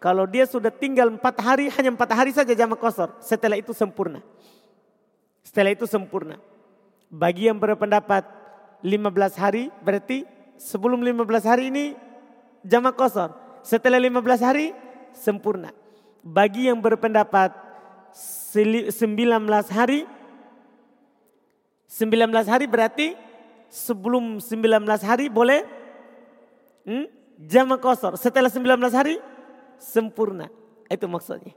[0.00, 3.12] kalau dia sudah tinggal empat hari, hanya empat hari saja jamak kosor.
[3.20, 4.24] Setelah itu sempurna.
[5.44, 6.40] Setelah itu sempurna.
[7.12, 8.24] Bagi yang berpendapat
[8.80, 10.24] 15 hari, berarti
[10.56, 11.84] sebelum 15 hari ini
[12.64, 13.36] jamak kosor.
[13.60, 14.72] Setelah 15 hari,
[15.12, 15.76] sempurna.
[16.20, 17.56] Bagi yang berpendapat
[18.12, 19.16] 19
[19.72, 20.04] hari,
[21.88, 23.06] 19 hari berarti
[23.72, 25.64] sebelum 19 hari boleh
[26.84, 27.06] hmm,
[27.40, 28.20] Jama kosor.
[28.20, 29.16] Setelah 19 hari
[29.80, 30.52] sempurna.
[30.92, 31.56] Itu maksudnya.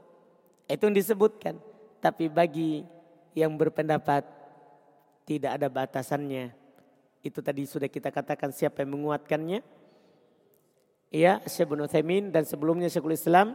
[0.64, 1.60] Itu yang disebutkan.
[2.00, 2.88] Tapi bagi
[3.36, 4.24] yang berpendapat
[5.28, 6.56] tidak ada batasannya.
[7.20, 9.60] Itu tadi sudah kita katakan siapa yang menguatkannya.
[11.12, 13.52] Ya, Syekh Ibn Uthaymin dan sebelumnya Syekhul Islam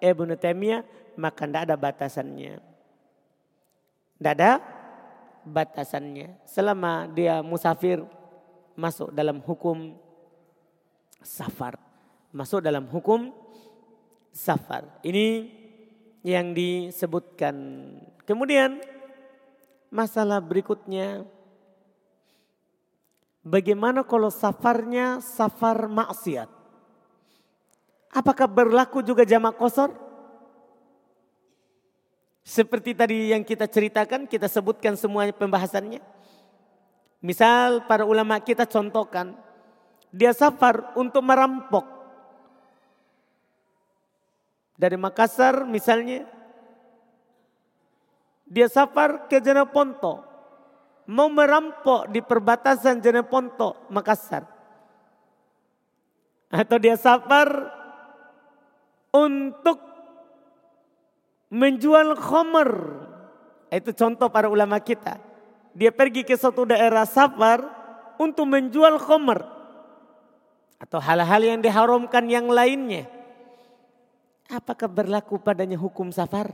[0.00, 0.82] Ibn Taimiyah
[1.20, 2.54] maka tidak ada batasannya.
[4.16, 4.60] Tidak ada
[5.44, 6.40] batasannya.
[6.48, 8.04] Selama dia musafir
[8.76, 9.96] masuk dalam hukum
[11.20, 11.76] safar.
[12.32, 13.32] Masuk dalam hukum
[14.32, 14.88] safar.
[15.04, 15.48] Ini
[16.24, 17.56] yang disebutkan.
[18.28, 18.80] Kemudian
[19.92, 21.24] masalah berikutnya.
[23.40, 26.59] Bagaimana kalau safarnya safar maksiat?
[28.10, 29.94] Apakah berlaku juga jamak kosor?
[32.42, 36.02] Seperti tadi yang kita ceritakan, kita sebutkan semuanya pembahasannya.
[37.22, 39.38] Misal para ulama kita contohkan,
[40.10, 41.86] dia safar untuk merampok.
[44.74, 46.26] Dari Makassar misalnya.
[48.50, 50.26] Dia safar ke Jeneponto.
[51.06, 54.42] Mau merampok di perbatasan Jeneponto, Makassar.
[56.50, 57.46] Atau dia safar
[59.14, 59.78] untuk
[61.50, 62.70] menjual khomer.
[63.70, 65.18] Itu contoh para ulama kita.
[65.74, 67.62] Dia pergi ke suatu daerah safar
[68.18, 69.46] untuk menjual khomer
[70.80, 73.06] atau hal-hal yang diharamkan yang lainnya.
[74.50, 76.50] Apakah berlaku padanya hukum safar?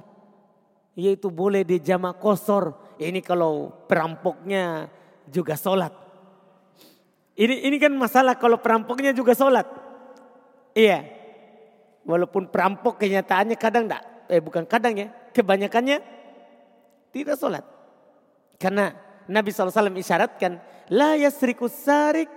[0.92, 2.76] Yaitu boleh di jamak kosor.
[3.00, 4.92] Ini kalau perampoknya
[5.32, 5.92] juga sholat.
[7.36, 9.64] Ini, ini kan masalah kalau perampoknya juga sholat.
[10.76, 11.15] Iya.
[12.06, 15.98] Walaupun perampok kenyataannya kadang enggak, eh bukan kadang ya, kebanyakannya
[17.10, 17.66] tidak sholat.
[18.62, 18.94] Karena
[19.26, 20.62] Nabi SAW isyaratkan,
[20.94, 22.30] la yasriku sarik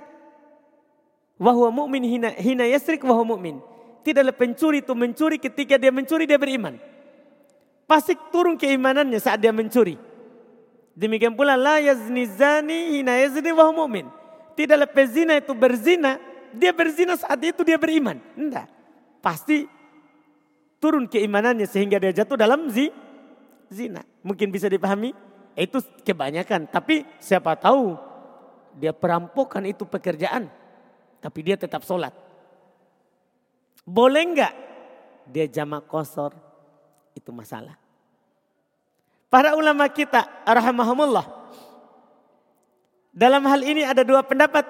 [1.37, 3.61] wahwa mu'min hina, hina yasrik wahwa mu'min.
[4.01, 6.81] Tidaklah pencuri itu mencuri ketika dia mencuri dia beriman.
[7.85, 10.01] Pasti turun keimanannya saat dia mencuri.
[10.97, 14.09] Demikian pula la yazni zani hina yazni wahwa mu'min.
[14.57, 16.17] Tidaklah pezina itu berzina,
[16.57, 18.17] dia berzina saat itu dia beriman.
[18.33, 18.78] Enggak
[19.19, 19.67] pasti
[20.79, 22.89] turun keimanannya sehingga dia jatuh dalam zi,
[23.67, 24.01] zina.
[24.23, 25.13] Mungkin bisa dipahami?
[25.53, 26.71] Itu kebanyakan.
[26.71, 27.99] Tapi siapa tahu
[28.79, 30.47] dia perampokan itu pekerjaan.
[31.19, 32.15] Tapi dia tetap sholat.
[33.83, 34.53] Boleh enggak
[35.27, 36.31] dia jamak kosor?
[37.11, 37.75] Itu masalah.
[39.29, 41.27] Para ulama kita rahimahumullah.
[43.13, 44.65] Dalam hal ini ada dua pendapat.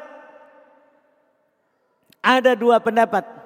[2.19, 3.38] Ada dua pendapat.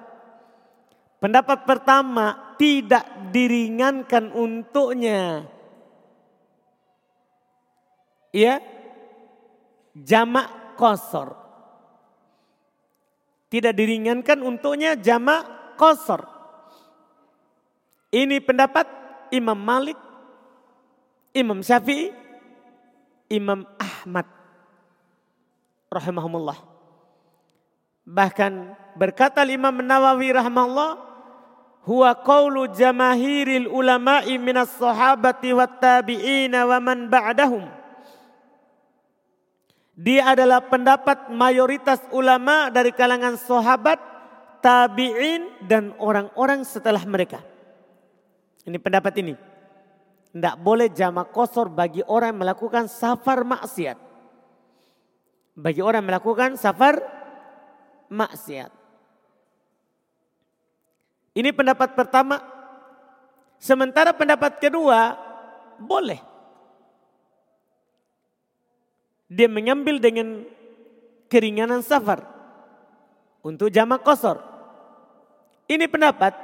[1.24, 5.48] Pendapat pertama tidak diringankan untuknya.
[8.36, 8.60] Ya,
[9.96, 11.40] jamak kosor.
[13.48, 15.48] Tidak diringankan untuknya jamak
[15.80, 16.28] kosor.
[18.12, 18.84] Ini pendapat
[19.32, 19.96] Imam Malik,
[21.32, 22.12] Imam Syafi'i,
[23.32, 24.28] Imam Ahmad
[25.88, 26.60] rahimahumullah.
[28.04, 31.13] Bahkan berkata Imam Nawawi rahimahullah,
[31.84, 37.68] huwa qawlu jamahiril ulama'i minas sahabati wat tabi'ina wa man ba'dahum.
[39.94, 44.02] Dia adalah pendapat mayoritas ulama dari kalangan sahabat,
[44.64, 47.46] tabi'in dan orang-orang setelah mereka.
[48.66, 49.38] Ini pendapat ini.
[50.34, 54.02] Tidak boleh jamak kosor bagi orang yang melakukan safar maksiat.
[55.54, 56.98] Bagi orang yang melakukan safar
[58.10, 58.83] maksiat.
[61.34, 62.42] Ini pendapat pertama.
[63.58, 65.18] Sementara pendapat kedua
[65.82, 66.22] boleh.
[69.34, 70.46] Dia mengambil dengan
[71.26, 72.22] keringanan safar
[73.42, 74.38] untuk jamak kosor.
[75.66, 76.38] Ini pendapat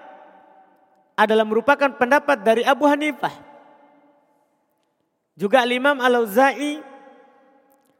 [1.13, 3.35] adalah merupakan pendapat dari Abu Hanifah.
[5.37, 6.81] Juga Imam Al-Auza'i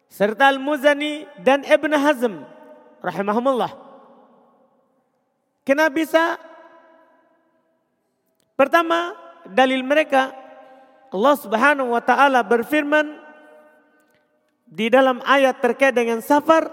[0.10, 2.42] serta Al-Muzani dan Ibn Hazm
[3.06, 3.72] rahimahumullah.
[5.62, 6.42] Kenapa bisa
[8.60, 9.16] Pertama,
[9.48, 10.36] dalil mereka
[11.16, 13.16] Allah Subhanahu wa taala berfirman
[14.68, 16.68] di dalam ayat terkait dengan safar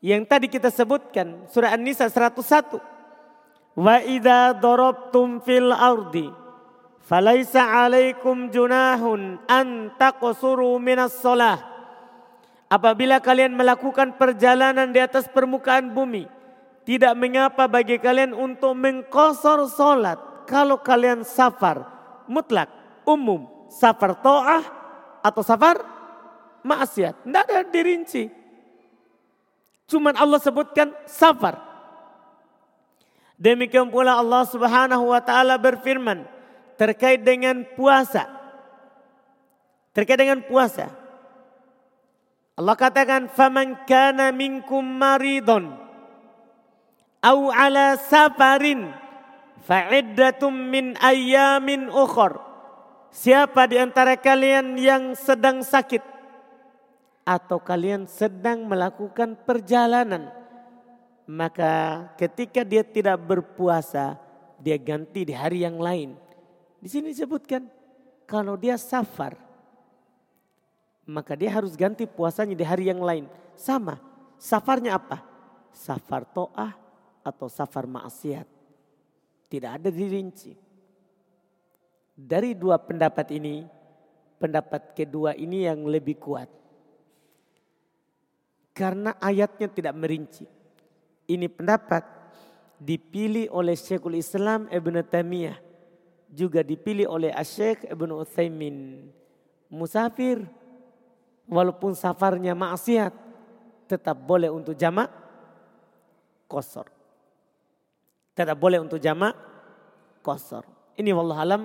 [0.00, 2.80] yang tadi kita sebutkan surah An-Nisa 101.
[3.76, 6.32] Wa idza darabtum fil ardi
[7.04, 11.60] falaisa 'alaikum junahun an taqsuru minas shalah.
[12.72, 16.24] Apabila kalian melakukan perjalanan di atas permukaan bumi,
[16.82, 20.18] tidak mengapa bagi kalian untuk mengkosor solat
[20.50, 21.86] kalau kalian safar.
[22.26, 22.70] Mutlak,
[23.06, 24.64] umum, safar to'ah
[25.22, 25.78] atau safar
[26.66, 27.22] maksiat.
[27.22, 28.26] Tidak ada dirinci.
[29.86, 31.60] Cuman Allah sebutkan safar.
[33.38, 36.26] Demikian pula Allah subhanahu wa ta'ala berfirman
[36.78, 38.26] terkait dengan puasa.
[39.94, 40.90] Terkait dengan puasa.
[42.58, 45.91] Allah katakan, "Faman kana minkum maridon."
[47.22, 48.90] Au ala safarin
[49.62, 52.42] fa'iddatum min ayyamin ukhor.
[53.14, 56.02] Siapa di antara kalian yang sedang sakit
[57.22, 60.32] atau kalian sedang melakukan perjalanan
[61.28, 64.18] maka ketika dia tidak berpuasa
[64.58, 66.18] dia ganti di hari yang lain.
[66.82, 67.68] Di sini disebutkan
[68.26, 69.38] kalau dia safar
[71.06, 73.28] maka dia harus ganti puasanya di hari yang lain.
[73.54, 74.00] Sama,
[74.40, 75.20] safarnya apa?
[75.70, 76.81] Safar to'ah
[77.22, 78.46] atau safar maksiat.
[79.48, 80.52] Tidak ada dirinci.
[82.12, 83.64] Dari dua pendapat ini,
[84.36, 86.50] pendapat kedua ini yang lebih kuat.
[88.72, 90.44] Karena ayatnya tidak merinci.
[91.28, 92.02] Ini pendapat
[92.80, 95.58] dipilih oleh Syekhul Islam Ibn Taimiyah.
[96.32, 99.08] Juga dipilih oleh Asyik Ibn Uthaymin.
[99.68, 100.40] Musafir,
[101.44, 103.12] walaupun safarnya maksiat,
[103.84, 105.12] tetap boleh untuk jamak
[106.48, 106.88] kosor.
[108.32, 109.36] Tidak boleh untuk jamak
[110.24, 110.64] kosor.
[110.96, 111.62] Ini wallah alam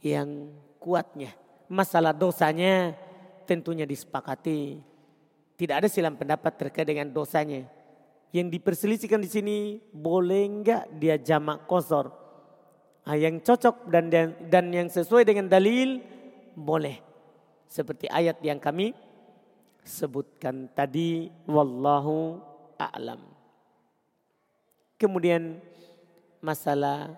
[0.00, 1.34] yang kuatnya.
[1.68, 2.96] Masalah dosanya
[3.44, 4.80] tentunya disepakati.
[5.58, 7.68] Tidak ada silam pendapat terkait dengan dosanya.
[8.32, 9.56] Yang diperselisihkan di sini
[9.92, 12.12] boleh enggak dia jamak kosor.
[13.08, 16.04] Nah, yang cocok dan, dan dan yang sesuai dengan dalil
[16.52, 17.00] boleh.
[17.68, 18.92] Seperti ayat yang kami
[19.80, 22.36] sebutkan tadi wallahu
[22.76, 23.37] a'lam.
[24.98, 25.62] Kemudian
[26.42, 27.14] masalah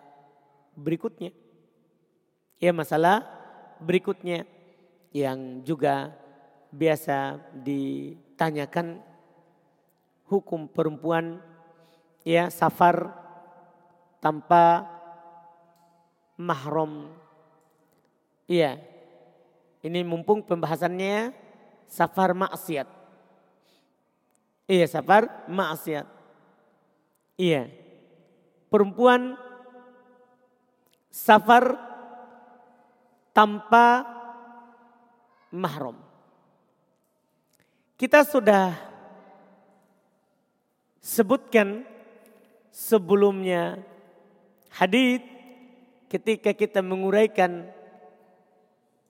[0.77, 1.33] berikutnya.
[2.61, 3.25] Ya masalah
[3.81, 4.45] berikutnya
[5.17, 6.13] yang juga
[6.71, 9.01] biasa ditanyakan
[10.29, 11.41] hukum perempuan
[12.23, 13.11] ya safar
[14.21, 14.87] tanpa
[16.37, 17.11] mahram.
[18.45, 18.77] Iya.
[19.81, 21.33] Ini mumpung pembahasannya
[21.89, 22.89] safar maksiat.
[24.69, 26.20] Iya, safar maksiat.
[27.41, 27.73] Iya.
[28.69, 29.41] Perempuan
[31.09, 31.73] safar
[33.33, 34.05] tanpa
[35.49, 35.97] mahram.
[37.97, 38.77] Kita sudah
[41.01, 41.89] sebutkan
[42.69, 43.81] sebelumnya
[44.69, 45.25] hadis
[46.13, 47.65] ketika kita menguraikan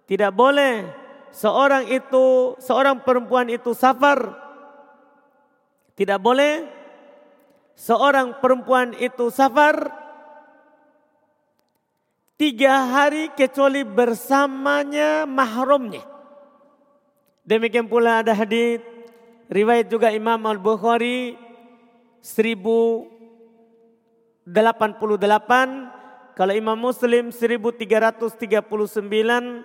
[0.07, 0.87] Tidak boleh
[1.35, 4.31] seorang itu, seorang perempuan itu safar.
[5.99, 6.63] Tidak boleh
[7.75, 9.91] seorang perempuan itu safar
[12.37, 16.05] tiga hari kecuali bersamanya mahramnya.
[17.43, 18.85] Demikian pula ada hadis
[19.49, 21.46] riwayat juga Imam Al Bukhari
[22.23, 24.47] 1088
[26.37, 29.65] kalau Imam Muslim 1339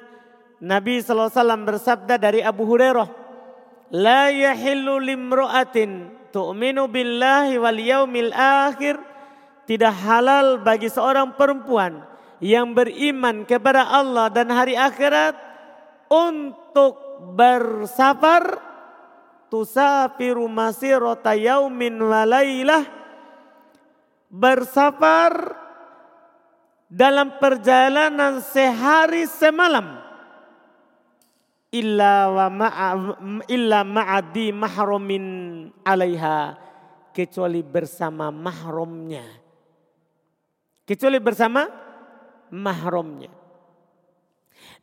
[0.61, 3.21] Nabi SAW bersabda dari Abu Hurairah
[3.91, 8.95] La yahillu limro'atin tu'minu billahi wal yaumil akhir.
[9.67, 11.99] Tidak halal bagi seorang perempuan
[12.39, 15.35] yang beriman kepada Allah dan hari akhirat
[16.07, 16.95] untuk
[17.35, 18.70] bersafar
[19.51, 22.87] tusafiru masirata yaumin walailah
[24.31, 25.59] bersafar
[26.87, 29.99] dalam perjalanan sehari semalam
[31.75, 32.89] illa wa ma'a
[33.51, 35.25] illa ma'adi mahrumin
[35.83, 36.55] alaiha
[37.11, 39.41] kecuali bersama mahramnya
[40.91, 41.71] kecuali bersama
[42.51, 43.31] mahramnya.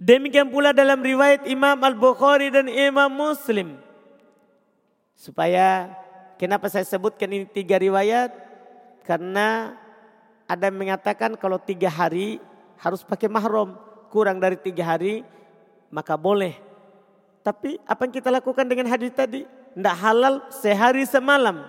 [0.00, 3.76] Demikian pula dalam riwayat Imam Al-Bukhari dan Imam Muslim.
[5.18, 5.90] Supaya
[6.38, 8.30] kenapa saya sebutkan ini tiga riwayat?
[9.02, 9.74] Karena
[10.46, 12.38] ada yang mengatakan kalau tiga hari
[12.78, 13.74] harus pakai mahram.
[14.14, 15.26] Kurang dari tiga hari
[15.90, 16.54] maka boleh.
[17.42, 19.42] Tapi apa yang kita lakukan dengan hadis tadi?
[19.74, 21.66] Tidak halal sehari semalam.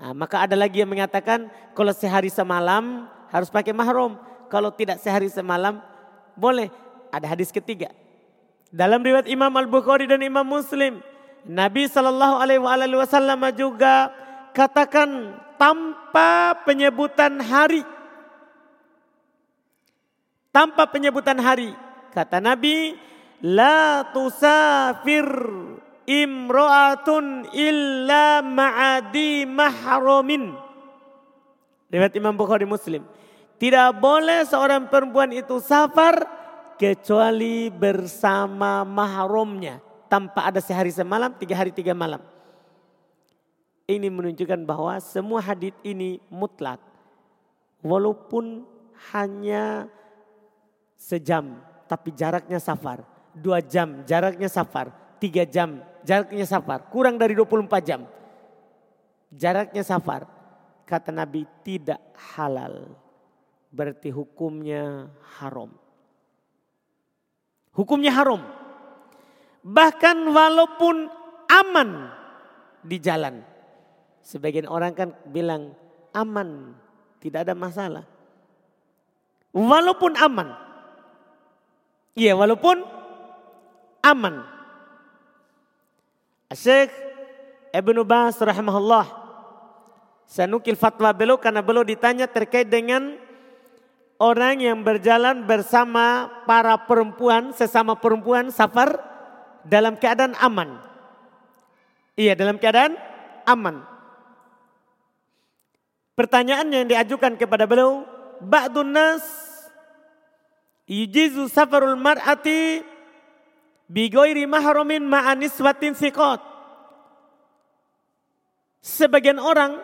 [0.00, 4.16] Nah, maka ada lagi yang mengatakan kalau sehari semalam harus pakai mahram.
[4.48, 5.84] Kalau tidak sehari semalam
[6.32, 6.72] boleh.
[7.12, 7.92] Ada hadis ketiga.
[8.72, 11.13] Dalam riwayat Imam Al-Bukhari dan Imam Muslim.
[11.44, 14.08] Nabi Shallallahu Alaihi Wasallam juga
[14.56, 17.84] katakan tanpa penyebutan hari.
[20.48, 21.74] Tanpa penyebutan hari.
[22.14, 22.96] Kata Nabi,
[23.44, 25.26] La tusafir
[26.08, 30.54] imro'atun illa ma'adi mahromin.
[31.92, 33.04] Riwayat Imam Bukhari Muslim.
[33.60, 36.24] Tidak boleh seorang perempuan itu safar
[36.80, 39.93] kecuali bersama mahramnya.
[40.14, 42.22] Tanpa ada sehari semalam, tiga hari tiga malam.
[43.90, 46.78] Ini menunjukkan bahwa semua hadis ini mutlak.
[47.82, 48.62] Walaupun
[49.10, 49.90] hanya
[50.94, 51.58] sejam,
[51.90, 53.02] tapi jaraknya safar.
[53.34, 54.94] Dua jam, jaraknya safar.
[55.18, 56.86] Tiga jam, jaraknya safar.
[56.94, 58.06] Kurang dari 24 jam.
[59.34, 60.30] Jaraknya safar
[60.86, 61.98] kata Nabi tidak
[62.38, 62.86] halal.
[63.74, 65.10] Berarti hukumnya
[65.42, 65.74] haram.
[67.74, 68.62] Hukumnya haram.
[69.64, 71.08] Bahkan walaupun
[71.48, 72.12] aman
[72.84, 73.40] di jalan.
[74.20, 75.72] Sebagian orang kan bilang
[76.12, 76.76] aman,
[77.20, 78.04] tidak ada masalah.
[79.56, 80.52] Walaupun aman.
[82.12, 82.84] Iya, walaupun
[84.04, 84.44] aman.
[86.54, 86.92] Syekh
[87.74, 89.24] Ibnu Bas rahimahullah
[90.24, 93.18] saya nukil fatwa beliau karena beliau ditanya terkait dengan
[94.16, 99.13] orang yang berjalan bersama para perempuan, sesama perempuan safar
[99.66, 100.78] dalam keadaan aman.
[102.14, 102.94] Iya, dalam keadaan
[103.48, 103.82] aman.
[106.14, 108.06] Pertanyaan yang diajukan kepada beliau,
[108.38, 109.24] ba'dun nas
[110.86, 112.86] yujizu safarul mar'ati
[113.90, 116.38] bigoiri mahramin ma'anis watin sikot.
[118.84, 119.80] Sebagian orang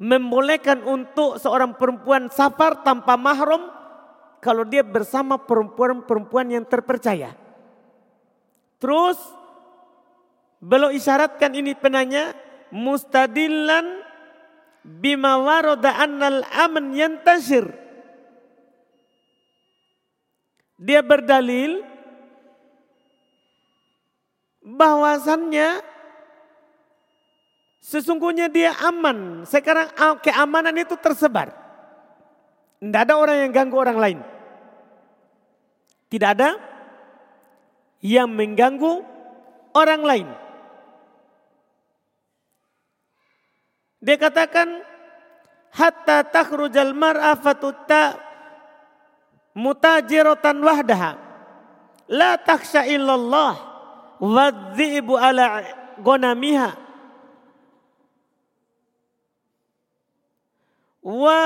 [0.00, 3.72] membolehkan untuk seorang perempuan safar tanpa mahram
[4.38, 7.45] kalau dia bersama perempuan-perempuan yang terpercaya.
[8.76, 9.16] Terus
[10.60, 12.36] belum isyaratkan ini penanya
[12.72, 14.04] mustadillan
[14.84, 17.66] bima warada annal aman yantashir.
[20.76, 21.80] Dia berdalil
[24.60, 25.80] bahwasannya
[27.80, 29.48] sesungguhnya dia aman.
[29.48, 29.88] Sekarang
[30.20, 31.54] keamanan itu tersebar.
[32.76, 34.18] Tidak ada orang yang ganggu orang lain.
[36.12, 36.75] Tidak ada
[38.04, 39.04] yang mengganggu
[39.76, 40.28] orang lain.
[44.00, 44.80] Dia katakan
[45.76, 48.16] hatta takhrujal mar'a fatutta
[49.56, 51.16] mutajiratan wahdaha
[52.08, 53.56] la takhsha illallah
[54.22, 55.64] wadhibu ala
[56.00, 56.76] gonamiha
[61.04, 61.40] wa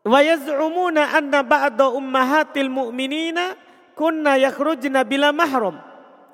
[0.00, 3.54] wa yaz'umuna anna ba'da ummahatil mu'minina
[4.00, 5.76] kunna yakhrujna bila mahram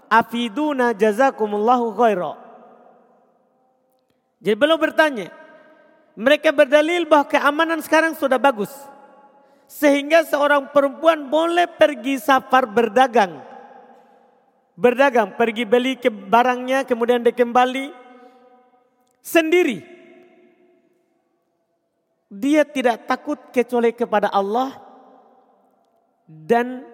[0.07, 2.47] afiduna jazakumullahu khairan
[4.41, 5.33] jadi belum bertanya.
[6.17, 8.73] Mereka berdalil bahwa keamanan sekarang sudah bagus.
[9.67, 13.43] Sehingga seorang perempuan boleh pergi safar berdagang.
[14.77, 17.91] Berdagang, pergi beli ke barangnya kemudian dia kembali
[19.19, 19.83] sendiri.
[22.31, 24.77] Dia tidak takut kecuali kepada Allah
[26.29, 26.85] dan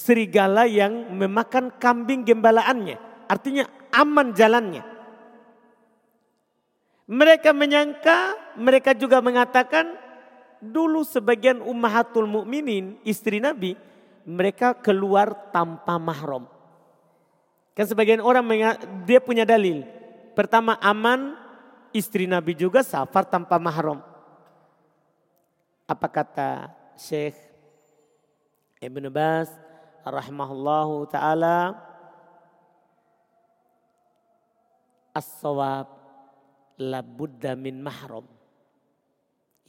[0.00, 2.96] serigala yang memakan kambing gembalaannya.
[3.28, 4.80] Artinya aman jalannya.
[7.10, 9.92] Mereka menyangka, mereka juga mengatakan
[10.64, 13.76] dulu sebagian ummahatul mukminin istri Nabi
[14.24, 16.48] mereka keluar tanpa mahram.
[17.76, 18.46] Kan sebagian orang
[19.04, 19.84] dia punya dalil.
[20.32, 21.34] Pertama aman,
[21.90, 24.00] istri Nabi juga safar tanpa mahram.
[25.90, 27.34] Apa kata Syekh
[28.78, 29.69] Ibn Bas
[30.04, 31.76] rahimahullahu taala
[35.14, 35.88] as-sawab
[36.80, 38.24] labudda min mahram.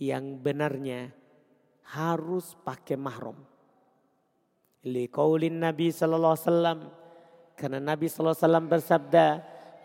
[0.01, 1.01] Yang benarnya
[1.93, 3.37] harus pakai mahram.
[4.81, 6.79] Liqaulin Nabi sallallahu alaihi wasallam
[7.53, 9.25] karena Nabi sallallahu alaihi wasallam bersabda,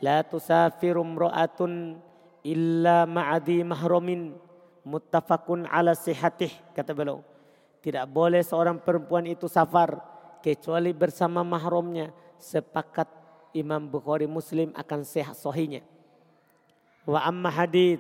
[0.01, 2.01] "La tusafiru imra'atun
[2.49, 4.33] illa ma'adi mahramin."
[4.87, 7.21] Muttafaqun ala sihatih kata beliau.
[7.83, 9.99] Tidak boleh seorang perempuan itu safar
[10.47, 12.15] kecuali bersama mahramnya.
[12.39, 13.11] Sepakat
[13.51, 15.83] Imam Bukhari Muslim akan sehat sohinya.
[17.03, 17.99] Wa amma hadid.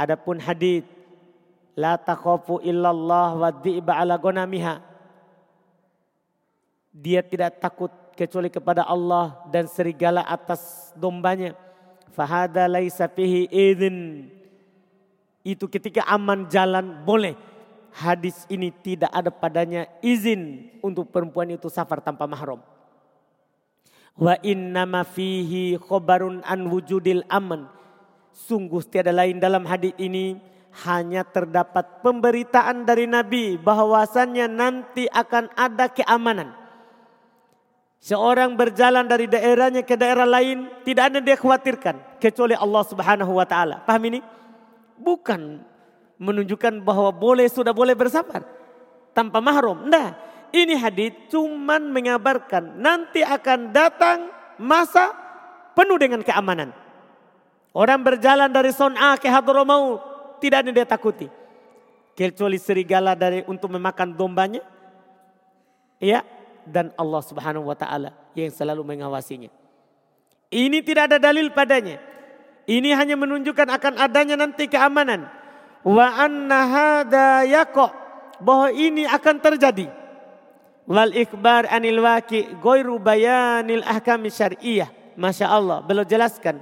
[0.00, 0.88] Adapun hadid.
[1.76, 4.80] La takhafu illallah wa dhi'ba ala gonamiha.
[6.94, 11.52] Dia tidak takut kecuali kepada Allah dan serigala atas dombanya.
[12.16, 14.30] Fahada laisa fihi idin.
[15.44, 17.36] Itu ketika aman jalan boleh.
[17.94, 22.58] Hadis ini tidak ada padanya izin untuk perempuan itu safar tanpa mahram.
[24.18, 27.70] Wa innama fihi khobarun an wujudil aman
[28.34, 30.42] Sungguh tiada lain dalam hadis ini
[30.82, 36.50] hanya terdapat pemberitaan dari Nabi bahwasannya nanti akan ada keamanan.
[38.02, 43.46] Seorang berjalan dari daerahnya ke daerah lain tidak ada dia khawatirkan kecuali Allah Subhanahu wa
[43.46, 43.86] taala.
[43.86, 44.20] Paham ini?
[44.98, 45.62] Bukan
[46.18, 48.46] menunjukkan bahwa boleh sudah boleh bersafar
[49.14, 49.86] tanpa mahram.
[49.86, 50.14] Nah,
[50.54, 55.10] ini hadis cuman mengabarkan nanti akan datang masa
[55.74, 56.70] penuh dengan keamanan.
[57.74, 59.98] Orang berjalan dari Son'a ke Hadramaut
[60.38, 61.26] tidak ada dia takuti.
[62.14, 64.62] Kecuali serigala dari untuk memakan dombanya.
[65.98, 66.22] Ya,
[66.62, 69.50] dan Allah Subhanahu wa taala yang selalu mengawasinya.
[70.54, 71.98] Ini tidak ada dalil padanya.
[72.64, 75.26] Ini hanya menunjukkan akan adanya nanti keamanan.
[75.84, 77.92] Wa anna hada yaqa
[78.40, 79.86] bahwa ini akan terjadi.
[80.84, 84.88] Wal ikbar anil waqi ghairu bayanil ahkam syar'iyyah.
[85.14, 86.58] Masya Allah, belum jelaskan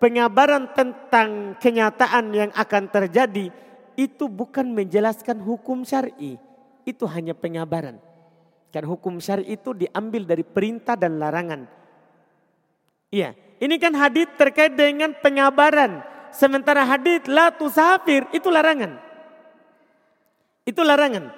[0.00, 3.52] pengabaran tentang kenyataan yang akan terjadi
[3.94, 6.40] itu bukan menjelaskan hukum syar'i,
[6.88, 8.00] itu hanya pengabaran.
[8.72, 11.68] Kan hukum syar'i itu diambil dari perintah dan larangan.
[13.12, 16.00] Iya, ini kan hadis terkait dengan pengabaran.
[16.30, 18.96] Sementara hadis la tusafir itu larangan.
[20.64, 21.30] Itu larangan.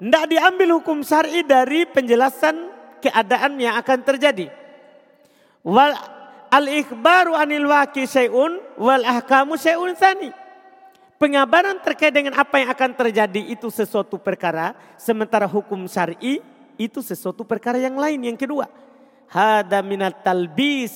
[0.00, 2.56] Tidak diambil hukum syar'i dari penjelasan
[3.04, 4.48] keadaan yang akan terjadi.
[5.60, 5.92] Wal
[6.50, 10.34] Al-ikhbaru anil waqi syai'un wal ahkamu syai'un tsani.
[11.14, 16.42] Pengabaran terkait dengan apa yang akan terjadi itu sesuatu perkara, sementara hukum syar'i
[16.74, 18.34] itu sesuatu perkara yang lain.
[18.34, 18.66] Yang kedua,
[19.30, 20.90] hada minat talbis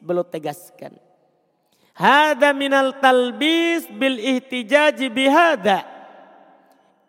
[0.00, 0.96] belum tegaskan.
[1.98, 5.82] Hada minal talbis bil ihtijaji bihada.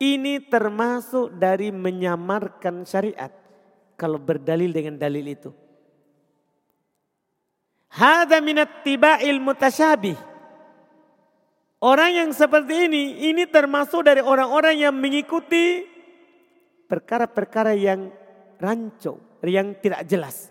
[0.01, 3.29] Ini termasuk dari menyamarkan syariat.
[3.93, 5.53] Kalau berdalil dengan dalil itu.
[7.93, 10.17] Hada minat tiba'il mutasyabih.
[11.79, 15.85] Orang yang seperti ini, ini termasuk dari orang-orang yang mengikuti
[16.89, 18.09] perkara-perkara yang
[18.57, 20.49] rancu, yang tidak jelas.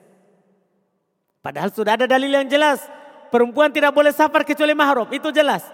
[1.43, 2.98] Padahal sudah ada dalil yang jelas.
[3.29, 5.65] Perempuan tidak boleh safar kecuali mahram, itu jelas.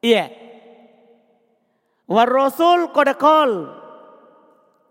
[0.00, 0.32] Iya.
[2.06, 3.84] War Rasul kodakol.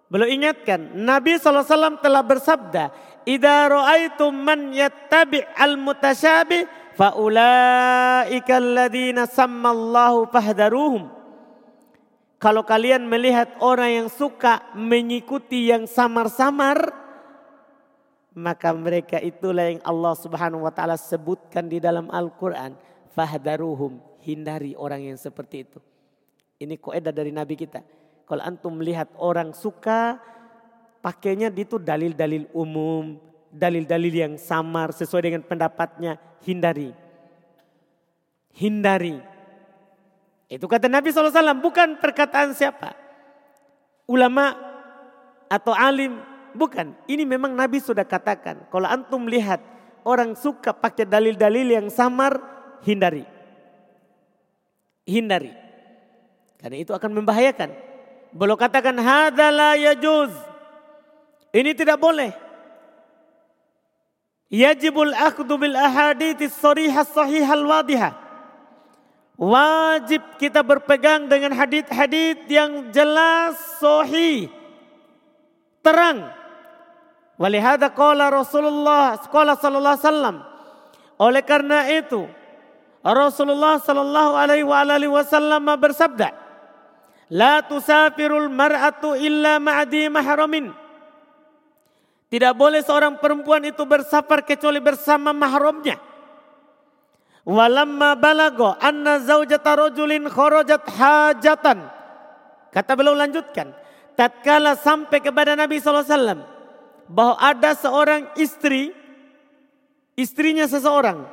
[0.05, 2.93] Belum ingatkan, Nabi SAW telah bersabda,
[3.26, 11.09] Ida ra'aitum man yattabi' al-mutasyabi faulaika alladhina sammallahu fahdaruhum.
[12.38, 17.05] Kalau kalian melihat orang yang suka mengikuti yang samar-samar,
[18.36, 22.75] maka mereka itulah yang Allah Subhanahu wa taala sebutkan di dalam Al-Qur'an,
[23.15, 25.79] fahdaruhum, hindari orang yang seperti itu.
[26.59, 27.79] Ini kaidah dari Nabi kita.
[28.27, 30.19] Kalau antum melihat orang suka
[30.99, 33.15] pakainya itu dalil-dalil umum,
[33.55, 36.91] dalil-dalil yang samar sesuai dengan pendapatnya, hindari.
[38.51, 39.15] Hindari.
[40.51, 42.91] Itu kata Nabi SAW, bukan perkataan siapa.
[44.05, 44.53] Ulama
[45.47, 48.72] atau alim Bukan, ini memang Nabi sudah katakan.
[48.72, 49.60] Kalau antum lihat
[50.08, 52.39] orang suka pakai dalil-dalil yang samar,
[52.88, 53.28] hindari.
[55.03, 55.51] Hindari.
[56.56, 57.70] Karena itu akan membahayakan.
[58.32, 60.32] Belum katakan hadala yajuz.
[61.51, 62.32] Ini tidak boleh.
[64.51, 68.16] Yajibul akhdu bil ahadithis sarihah sahihal wadihah.
[69.36, 74.47] Wajib kita berpegang dengan hadith-hadith yang jelas, sahih,
[75.84, 76.32] terang.
[77.36, 80.36] Walihada qala Rasulullah qala sallallahu wasallam.
[81.19, 82.27] Oleh karena itu
[83.03, 86.31] Rasulullah sallallahu alaihi wasallam bersabda,
[87.36, 90.71] "La tusafirul mar'atu illa ma'di mahramin."
[92.31, 95.99] Tidak boleh seorang perempuan itu bersafar kecuali bersama mahramnya.
[97.45, 101.86] Walamma balago anna zaujata rajulin kharajat hajatan.
[102.73, 103.71] Kata beliau lanjutkan,
[104.17, 106.55] tatkala sampai kepada Nabi sallallahu alaihi wasallam
[107.06, 108.93] bahwa ada seorang istri,
[110.18, 111.26] istrinya seseorang,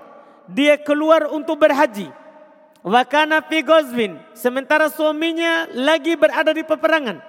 [0.48, 2.08] dia keluar untuk berhaji.
[2.82, 7.22] Wakana fi gozwin, sementara suaminya lagi berada di peperangan.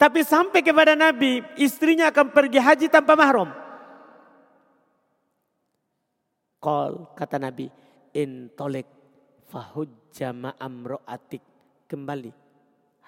[0.00, 3.52] Tapi sampai kepada Nabi, istrinya akan pergi haji tanpa mahram.
[6.56, 7.68] Kol kata Nabi,
[8.16, 8.88] intolek
[9.52, 11.44] fahujja ma'amro'atik.
[11.84, 12.32] Kembali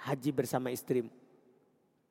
[0.04, 1.08] haji bersama istrimu.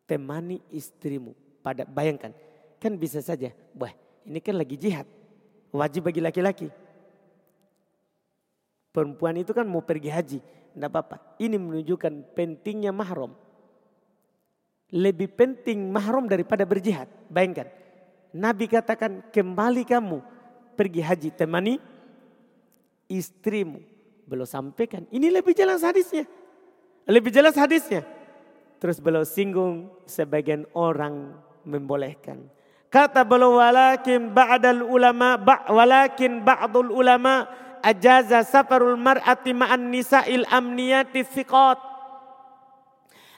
[0.10, 2.34] Temani istrimu pada bayangkan,
[2.82, 3.94] kan bisa saja, wah
[4.26, 5.06] ini kan lagi jihad,
[5.74, 6.68] wajib bagi laki-laki.
[8.92, 11.40] Perempuan itu kan mau pergi haji, tidak apa-apa.
[11.40, 13.32] Ini menunjukkan pentingnya mahram.
[14.92, 17.08] Lebih penting mahram daripada berjihad.
[17.32, 17.72] Bayangkan,
[18.36, 20.20] Nabi katakan kembali kamu
[20.76, 21.80] pergi haji temani
[23.08, 23.80] istrimu.
[24.28, 26.28] Belum sampaikan, ini lebih jelas hadisnya.
[27.08, 28.04] Lebih jelas hadisnya.
[28.80, 32.48] Terus beliau singgung sebagian orang membolehkan.
[32.92, 37.48] Kata beliau walakin ba'dal ulama ba, walakin ba'dul ulama
[37.80, 41.80] ajaza safarul mar'ati ma'an nisa'il amniyati thiqat.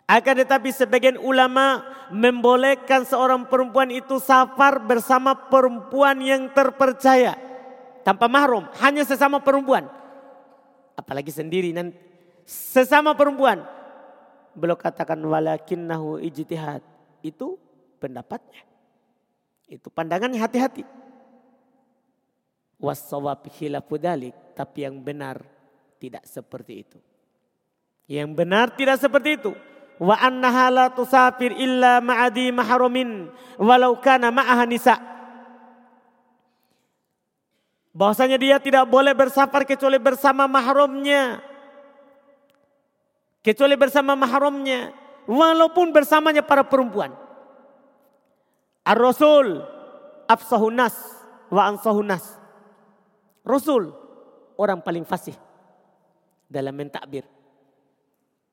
[0.10, 7.40] Akan tetapi sebagian ulama membolehkan seorang perempuan itu safar bersama perempuan yang terpercaya.
[8.04, 9.88] Tanpa mahrum, hanya sesama perempuan.
[11.00, 11.96] Apalagi sendiri nanti.
[12.44, 13.64] Sesama perempuan.
[14.52, 16.84] Belum katakan walakinnahu ijtihad.
[17.24, 17.56] Itu
[18.04, 18.60] pendapatnya.
[19.72, 20.84] Itu pandangannya hati-hati.
[22.84, 23.96] Wassawab khilafu
[24.52, 25.40] Tapi yang benar
[26.04, 27.00] tidak seperti itu.
[28.12, 29.56] Yang benar tidak seperti itu.
[30.04, 35.00] Wa annaha la tusafir illa ma'adi mahrumin walau kana ma'aha nisa.
[37.96, 41.40] Bahwasanya dia tidak boleh bersafar kecuali bersama mahramnya.
[43.40, 44.92] Kecuali bersama mahramnya.
[45.24, 47.23] Walaupun bersamanya para perempuan.
[48.84, 49.64] Ar-Rasul
[50.28, 50.96] afsahunas
[51.48, 52.24] wa ansahunas.
[53.44, 53.92] Rasul
[54.60, 55.36] orang paling fasih
[56.48, 57.28] dalam mentakbir.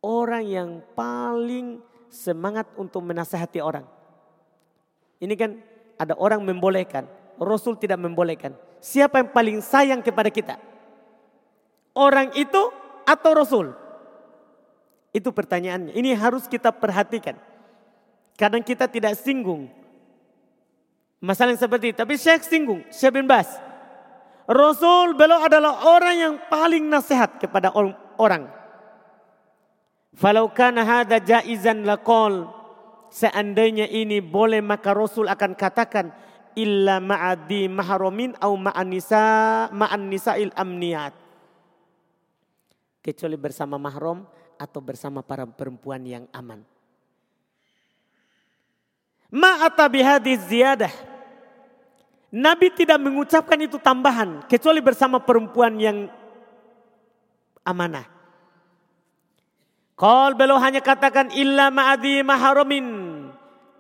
[0.01, 3.85] Orang yang paling semangat untuk menasehati orang.
[5.20, 5.61] Ini kan
[6.01, 7.05] ada orang membolehkan,
[7.37, 8.57] Rasul tidak membolehkan.
[8.81, 10.57] Siapa yang paling sayang kepada kita?
[11.93, 12.72] Orang itu
[13.05, 13.76] atau Rasul?
[15.12, 15.93] Itu pertanyaannya.
[15.93, 17.37] Ini harus kita perhatikan.
[18.41, 19.68] Kadang kita tidak singgung.
[21.21, 21.93] Masalah yang seperti.
[21.93, 22.81] Tapi Syekh singgung.
[22.89, 23.49] Syekh bin Bas.
[24.51, 27.71] Rasul beliau adalah orang yang paling nasihat kepada
[28.18, 28.51] orang.
[30.16, 30.51] Falau
[31.23, 31.87] jaizan.
[33.11, 36.11] Seandainya ini boleh maka Rasul akan katakan
[36.59, 41.14] illa ma'adi mahromin au ma'an nisa ma'an nisa'il amniyat.
[43.03, 44.27] Kecuali bersama mahram
[44.59, 46.62] atau bersama para perempuan yang aman.
[49.31, 50.91] Ma'ata bihadis ziyadah.
[52.31, 56.07] Nabi tidak mengucapkan itu tambahan kecuali bersama perempuan yang
[57.66, 58.07] amanah.
[59.99, 62.87] Kal beliau hanya katakan illa ma'adi maharamin.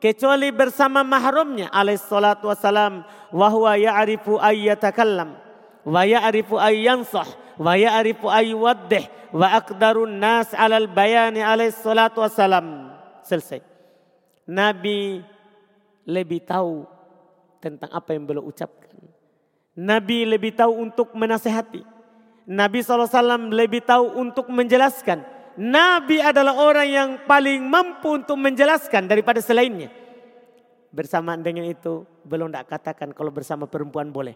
[0.00, 3.04] Kecuali bersama mahramnya alaih salatu wassalam.
[3.32, 5.36] Wahuwa ya'arifu ayyatakallam.
[5.86, 7.28] Wa ya'arifu ayyansah.
[7.60, 12.92] Wa ya'arifu ayywaddih wa aqdarun nas alal bayani alaihi salatu wassalam.
[13.24, 13.62] Selesai.
[14.44, 15.22] Nabi
[16.10, 16.82] lebih tahu
[17.62, 18.90] tentang apa yang beliau ucapkan.
[19.78, 21.86] Nabi lebih tahu untuk menasehati.
[22.50, 23.06] Nabi SAW
[23.54, 25.22] lebih tahu untuk menjelaskan.
[25.54, 29.92] Nabi adalah orang yang paling mampu untuk menjelaskan daripada selainnya.
[30.90, 34.34] Bersamaan dengan itu belum tidak katakan kalau bersama perempuan boleh.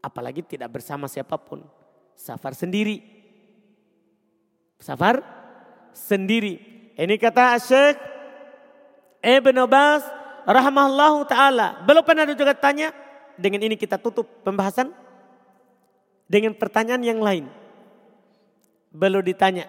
[0.00, 1.60] Apalagi tidak bersama siapa pun.
[2.16, 3.04] Safar sendiri.
[4.80, 5.20] Safar
[5.92, 6.56] sendiri.
[6.96, 7.98] Ini kata Syekh
[9.20, 10.17] Ibn Abbas
[10.48, 11.66] rahmahullah ta'ala.
[11.84, 12.90] Belum pernah ada juga tanya.
[13.36, 14.90] Dengan ini kita tutup pembahasan.
[16.24, 17.44] Dengan pertanyaan yang lain.
[18.88, 19.68] Belum ditanya.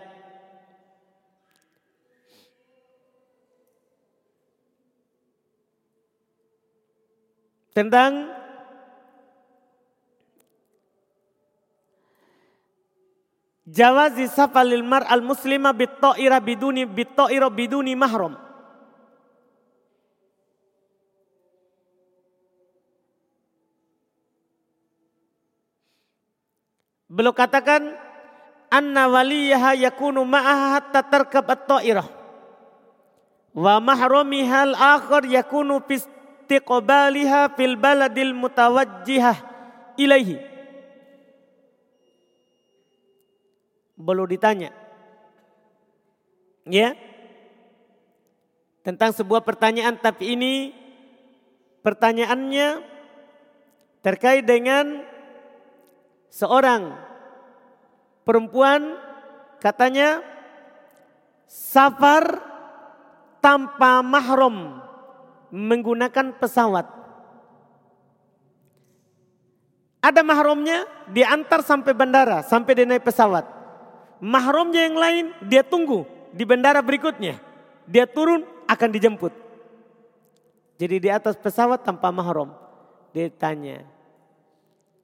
[7.75, 8.39] Tentang
[13.69, 18.48] Jawazi safalil mar al muslima bitta'ira biduni bitta'ira biduni mahram.
[27.19, 27.99] Beliau katakan
[28.71, 32.07] anna waliyaha yakunu ma'aha hatta tarkab at-ta'irah.
[33.51, 39.35] Wa mahramiha al-akhar yakunu fi istiqbaliha fil baladil mutawajjihah
[39.99, 40.47] ilaihi.
[43.99, 44.71] belum ditanya.
[46.63, 46.95] Ya.
[48.79, 50.71] Tentang sebuah pertanyaan tapi ini
[51.83, 52.79] pertanyaannya
[53.99, 55.03] terkait dengan
[56.31, 57.08] seorang
[58.29, 58.93] perempuan
[59.57, 60.21] katanya
[61.49, 62.37] safar
[63.41, 64.85] tanpa mahram
[65.49, 66.85] menggunakan pesawat.
[70.05, 73.59] Ada mahramnya diantar sampai bandara, sampai dia naik pesawat
[74.19, 76.05] mahramnya yang lain dia tunggu
[76.35, 77.39] di bandara berikutnya.
[77.89, 79.33] Dia turun akan dijemput.
[80.79, 82.53] Jadi di atas pesawat tanpa mahram.
[83.09, 83.81] Dia tanya,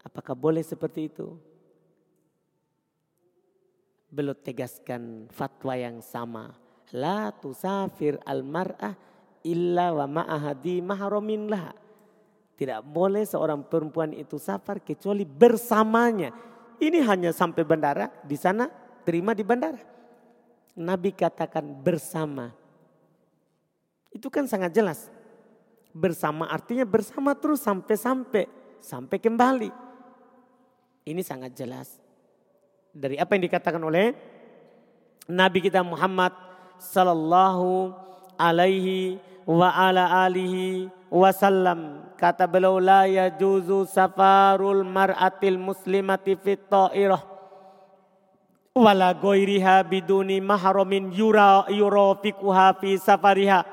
[0.06, 1.34] apakah boleh seperti itu?
[4.16, 6.56] Belum tegaskan fatwa yang sama.
[6.96, 8.96] La tusafir al-mar'ah
[9.44, 11.76] illa wa ma'ahadi mahramin lah.
[12.56, 16.32] Tidak boleh seorang perempuan itu safar kecuali bersamanya.
[16.80, 18.72] Ini hanya sampai bandara, di sana
[19.04, 19.84] terima di bandara.
[20.80, 22.56] Nabi katakan bersama.
[24.16, 25.12] Itu kan sangat jelas.
[25.92, 28.48] Bersama artinya bersama terus sampai-sampai.
[28.80, 29.72] Sampai kembali.
[31.04, 32.05] Ini sangat jelas.
[32.96, 34.16] Dari apa yang dikatakan oleh
[35.28, 36.32] Nabi kita Muhammad
[36.80, 37.92] sallallahu
[38.40, 42.08] alaihi wa ala alihi wasallam.
[42.16, 47.20] Kata beliau la yajuzu safarul mar'atil muslimati fit ta'irah
[48.80, 53.68] wala goiriha biduni mahromin yura yurofikuha fi safariha.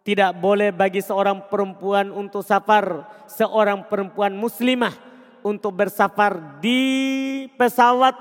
[0.00, 5.11] Tidak boleh bagi seorang perempuan untuk safar, seorang perempuan muslimah
[5.42, 8.14] untuk bersafar di pesawat,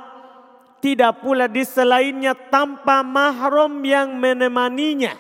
[0.81, 5.13] tidak pula di selainnya tanpa mahram yang menemaninya.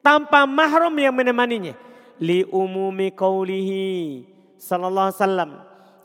[0.00, 1.76] Tanpa mahram yang menemaninya.
[2.16, 4.24] Li umumi qawlihi
[4.56, 5.50] sallallahu alaihi wasallam.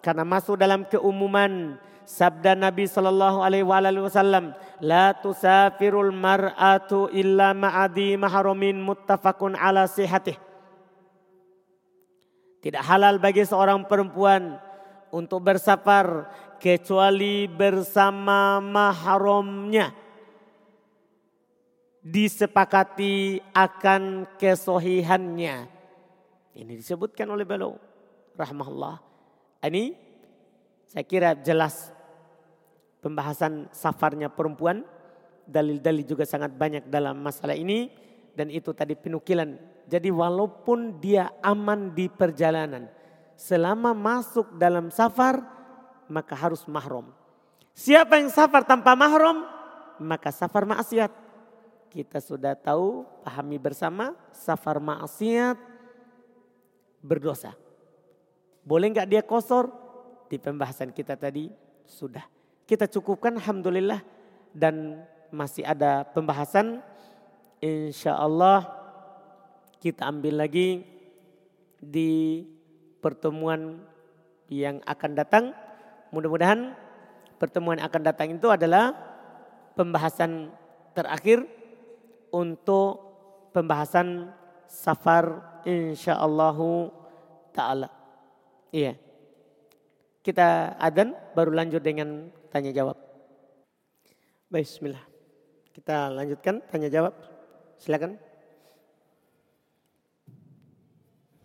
[0.03, 1.79] Karena masuk dalam keumuman
[2.11, 4.51] Sabda Nabi sallallahu alaihi wasallam,
[4.83, 10.35] "La tusafirul mar'atu illa ma'adi mahramin muttafaqun ala sihatih."
[12.61, 14.59] Tidak halal bagi seorang perempuan
[15.11, 19.93] untuk bersafar kecuali bersama mahramnya.
[22.01, 25.55] Disepakati akan kesohihannya.
[26.57, 27.77] Ini disebutkan oleh beliau
[28.33, 28.97] rahmahullah.
[29.61, 29.93] Ini
[30.89, 31.93] saya kira jelas
[33.05, 34.81] pembahasan safarnya perempuan.
[35.45, 37.93] Dalil-dalil juga sangat banyak dalam masalah ini.
[38.33, 39.59] Dan itu tadi penukilan.
[39.85, 43.00] Jadi walaupun dia aman di perjalanan.
[43.41, 45.41] Selama masuk dalam safar
[46.05, 47.09] maka harus mahrum.
[47.73, 49.41] Siapa yang safar tanpa mahrum
[49.97, 51.09] maka safar maksiat.
[51.89, 55.57] Kita sudah tahu, pahami bersama safar maksiat
[57.01, 57.57] berdosa.
[58.61, 59.73] Boleh nggak dia kosor?
[60.29, 61.49] Di pembahasan kita tadi
[61.89, 62.23] sudah.
[62.69, 64.05] Kita cukupkan Alhamdulillah
[64.53, 65.01] dan
[65.33, 66.77] masih ada pembahasan.
[67.57, 68.69] Insya Allah
[69.81, 70.85] kita ambil lagi
[71.81, 72.45] di
[73.01, 73.81] pertemuan
[74.47, 75.43] yang akan datang.
[76.13, 76.77] Mudah-mudahan
[77.41, 78.93] pertemuan akan datang itu adalah
[79.73, 80.53] pembahasan
[80.93, 81.43] terakhir
[82.29, 83.01] untuk
[83.51, 84.31] pembahasan
[84.69, 86.57] safar insyaallah
[87.51, 87.89] taala.
[88.71, 88.95] Iya.
[90.21, 92.95] Kita adan baru lanjut dengan tanya jawab.
[94.51, 95.01] Bismillah.
[95.73, 97.15] Kita lanjutkan tanya jawab.
[97.81, 98.30] Silakan.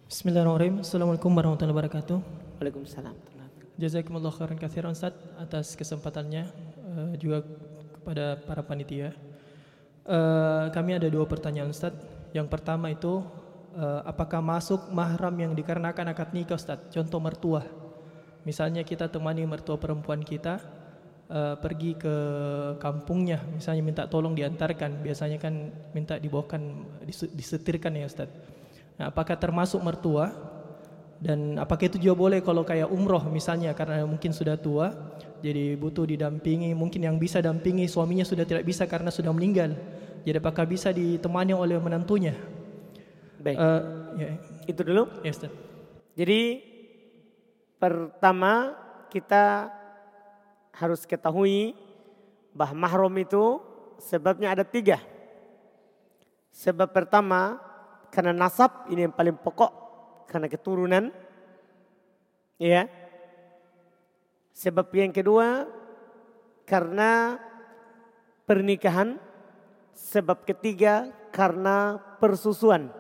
[0.07, 0.87] Bismillahirrahmanirrahim.
[0.87, 2.19] Assalamualaikum warahmatullahi wabarakatuh.
[2.63, 3.19] Waalaikumsalam.
[3.75, 6.47] Jazakumullah khairan katsiran Ustaz atas kesempatannya
[6.79, 7.43] uh, juga
[7.99, 9.11] kepada para panitia.
[10.07, 11.91] Uh, kami ada dua pertanyaan Ustaz.
[12.31, 13.27] Yang pertama itu
[13.75, 16.87] uh, apakah masuk mahram yang dikarenakan akad nikah Ustaz?
[16.95, 17.67] Contoh mertua.
[18.47, 20.63] Misalnya kita temani mertua perempuan kita
[21.35, 22.15] uh, pergi ke
[22.79, 26.95] kampungnya, misalnya minta tolong diantarkan, biasanya kan minta dibawakan
[27.35, 28.31] disetirkan ya Ustaz.
[28.97, 30.33] Nah, apakah termasuk mertua?
[31.17, 34.93] Dan apakah itu juga boleh kalau kayak umroh misalnya karena mungkin sudah tua,
[35.41, 39.73] jadi butuh didampingi, mungkin yang bisa dampingi suaminya sudah tidak bisa karena sudah meninggal.
[40.29, 42.37] Jadi apakah bisa ditemani oleh menantunya?
[43.41, 43.57] Baik.
[43.57, 43.81] Uh,
[44.21, 44.29] ya.
[44.69, 45.09] Itu dulu.
[45.25, 45.53] Ya, Ustaz.
[46.17, 46.61] Jadi
[47.81, 48.75] pertama
[49.09, 49.71] kita
[50.77, 51.73] harus ketahui
[52.53, 53.61] bahwa mahram itu
[54.01, 55.01] sebabnya ada tiga.
[56.53, 57.61] Sebab pertama
[58.11, 59.73] karena nasab ini yang paling pokok
[60.29, 61.05] karena keturunan.
[62.59, 62.89] Ya.
[64.57, 65.69] Sebab yang kedua
[66.65, 67.41] karena
[68.45, 69.23] pernikahan.
[69.97, 72.93] Sebab ketiga karena persusuan.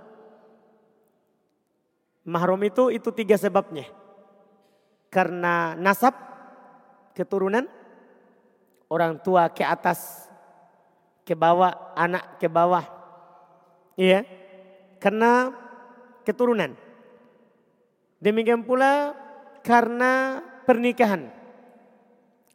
[2.25, 3.85] Mahrum itu itu tiga sebabnya.
[5.13, 6.17] Karena nasab,
[7.13, 7.69] keturunan,
[8.91, 10.27] orang tua ke atas,
[11.23, 12.85] ke bawah, anak ke bawah.
[13.97, 14.36] Iya.
[14.99, 15.53] Karena
[16.27, 16.75] keturunan.
[18.19, 19.13] Demikian pula
[19.63, 21.31] karena pernikahan.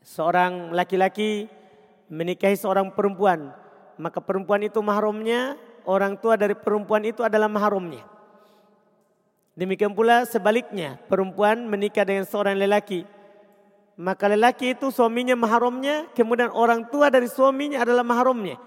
[0.01, 1.47] Seorang laki-laki
[2.11, 3.55] menikahi seorang perempuan.
[3.95, 5.55] Maka perempuan itu mahrumnya,
[5.87, 8.03] orang tua dari perempuan itu adalah mahrumnya.
[9.55, 13.05] Demikian pula sebaliknya, perempuan menikah dengan seorang lelaki.
[13.99, 18.57] Maka lelaki itu suaminya maharomnya, kemudian orang tua dari suaminya adalah maharomnya.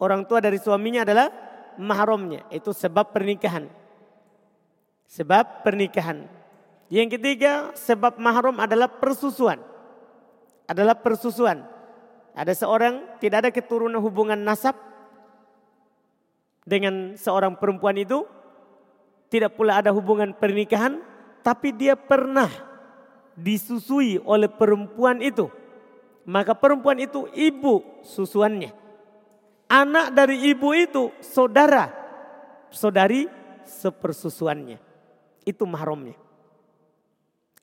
[0.00, 1.28] Orang tua dari suaminya adalah
[1.80, 2.44] maharomnya.
[2.48, 3.68] Itu sebab pernikahan.
[5.08, 6.24] Sebab pernikahan.
[6.92, 9.60] Yang ketiga, sebab mahram adalah persusuan.
[10.68, 11.64] Adalah persusuan.
[12.32, 14.76] Ada seorang tidak ada keturunan hubungan nasab
[16.64, 18.24] dengan seorang perempuan itu,
[19.28, 21.00] tidak pula ada hubungan pernikahan,
[21.44, 22.48] tapi dia pernah
[23.36, 25.48] disusui oleh perempuan itu.
[26.22, 28.81] Maka perempuan itu ibu susuannya.
[29.72, 31.88] Anak dari ibu itu saudara,
[32.68, 33.24] saudari
[33.64, 34.76] sepersusuannya.
[35.48, 36.12] Itu mahramnya.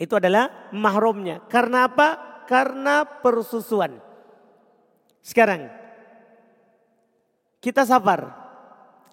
[0.02, 1.46] Itu adalah mahramnya.
[1.46, 2.42] Karena apa?
[2.50, 4.02] Karena persusuan.
[5.22, 5.70] Sekarang
[7.62, 8.34] kita sabar.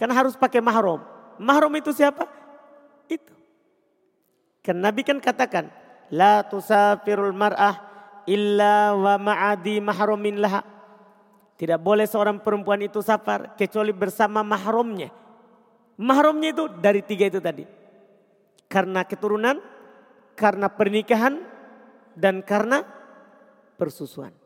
[0.00, 1.04] Karena harus pakai mahram.
[1.36, 2.24] Mahram itu siapa?
[3.12, 3.34] Itu.
[4.64, 5.68] Kan Nabi kan katakan,
[6.08, 7.76] la tusafirul mar'ah
[8.24, 10.75] illa wa ma'adi mahrumin laha.
[11.56, 15.08] Tidak boleh seorang perempuan itu safar kecuali bersama mahramnya.
[15.96, 17.64] Mahramnya itu dari tiga itu tadi.
[18.68, 19.56] Karena keturunan,
[20.36, 21.40] karena pernikahan,
[22.12, 22.84] dan karena
[23.80, 24.36] persusuan.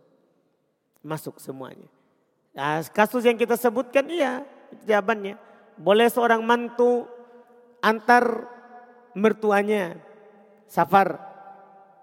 [1.03, 1.91] Masuk semuanya.
[2.55, 4.47] Nah, kasus yang kita sebutkan iya
[4.87, 5.35] jawabannya.
[5.83, 7.11] Boleh seorang mantu
[7.83, 8.47] antar
[9.19, 9.99] mertuanya
[10.71, 11.19] safar.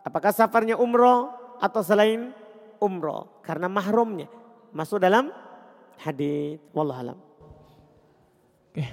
[0.03, 1.31] Apakah safarnya umroh
[1.63, 2.35] atau selain
[2.83, 3.39] umroh?
[3.39, 4.27] Karena mahrumnya
[4.73, 5.31] masuk dalam
[5.99, 6.61] hadis.
[6.71, 7.17] Wallahualam.
[8.77, 8.85] Oke,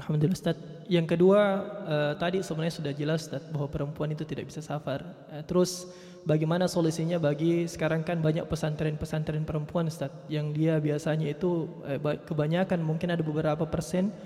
[0.00, 0.56] alhamdulillah Ustaz.
[0.88, 1.40] Yang kedua
[1.84, 5.04] uh, tadi sebenarnya sudah jelas Ustaz bahwa perempuan itu tidak bisa safar.
[5.28, 5.84] Uh, terus
[6.24, 12.80] bagaimana solusinya bagi sekarang kan banyak pesantren-pesantren perempuan Ustaz yang dia biasanya itu uh, kebanyakan
[12.80, 14.16] mungkin ada beberapa persen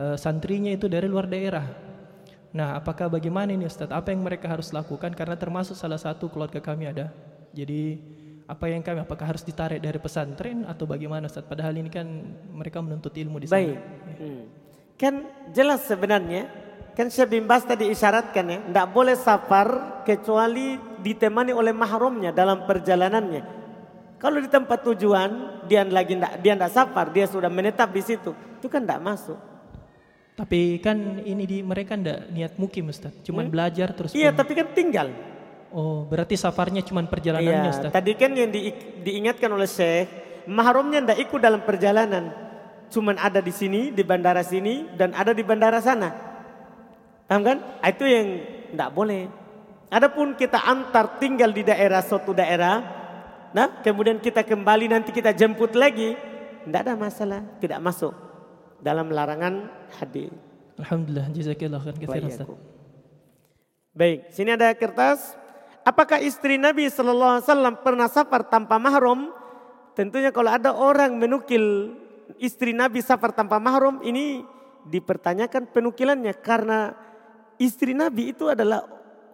[0.00, 1.68] uh, santrinya itu dari luar daerah.
[2.56, 3.92] Nah, apakah bagaimana ini Ustaz?
[3.92, 5.12] Apa yang mereka harus lakukan?
[5.12, 7.12] Karena termasuk salah satu keluarga kami ada.
[7.52, 8.00] Jadi
[8.46, 11.42] apa yang kami apakah harus ditarik dari pesantren atau bagaimana Ustaz?
[11.42, 12.06] Padahal ini kan
[12.54, 13.58] mereka menuntut ilmu di sana.
[13.58, 13.78] Baik.
[14.22, 14.42] Hmm.
[14.94, 15.14] Kan
[15.50, 16.46] jelas sebenarnya
[16.96, 22.64] kan Syekh bin Bas tadi isyaratkan ya, tidak boleh safar kecuali ditemani oleh mahramnya dalam
[22.64, 23.42] perjalanannya.
[24.16, 28.32] Kalau di tempat tujuan dia lagi ndak dia ndak safar, dia sudah menetap di situ,
[28.32, 29.36] itu kan tidak masuk.
[30.40, 33.52] Tapi kan ini di mereka ndak niat mukim Ustaz, cuman hmm?
[33.52, 34.16] belajar terus.
[34.16, 34.38] Iya, pun.
[34.40, 35.08] tapi kan tinggal.
[35.74, 37.90] Oh, berarti safarnya cuma perjalanannya, iya, Ustaz.
[37.90, 38.70] Tadi kan yang di,
[39.02, 40.06] diingatkan oleh Syekh,
[40.46, 42.30] mahramnya ndak ikut dalam perjalanan.
[42.86, 46.14] Cuman ada di sini, di bandara sini dan ada di bandara sana.
[47.26, 47.58] Paham kan?
[47.82, 48.26] Ah, itu yang
[48.78, 49.26] ndak boleh.
[49.90, 52.82] Adapun kita antar tinggal di daerah suatu daerah,
[53.54, 56.14] nah kemudian kita kembali nanti kita jemput lagi,
[56.66, 58.14] ndak ada masalah, tidak masuk
[58.82, 60.30] dalam larangan hadis.
[60.78, 62.30] Alhamdulillah, jazakallah khairan
[63.96, 65.45] Baik, sini ada kertas.
[65.86, 69.30] Apakah istri Nabi Shallallahu Alaihi Wasallam pernah safar tanpa mahram?
[69.94, 71.94] Tentunya kalau ada orang menukil
[72.42, 74.42] istri Nabi safar tanpa mahram ini
[74.82, 76.90] dipertanyakan penukilannya karena
[77.62, 78.82] istri Nabi itu adalah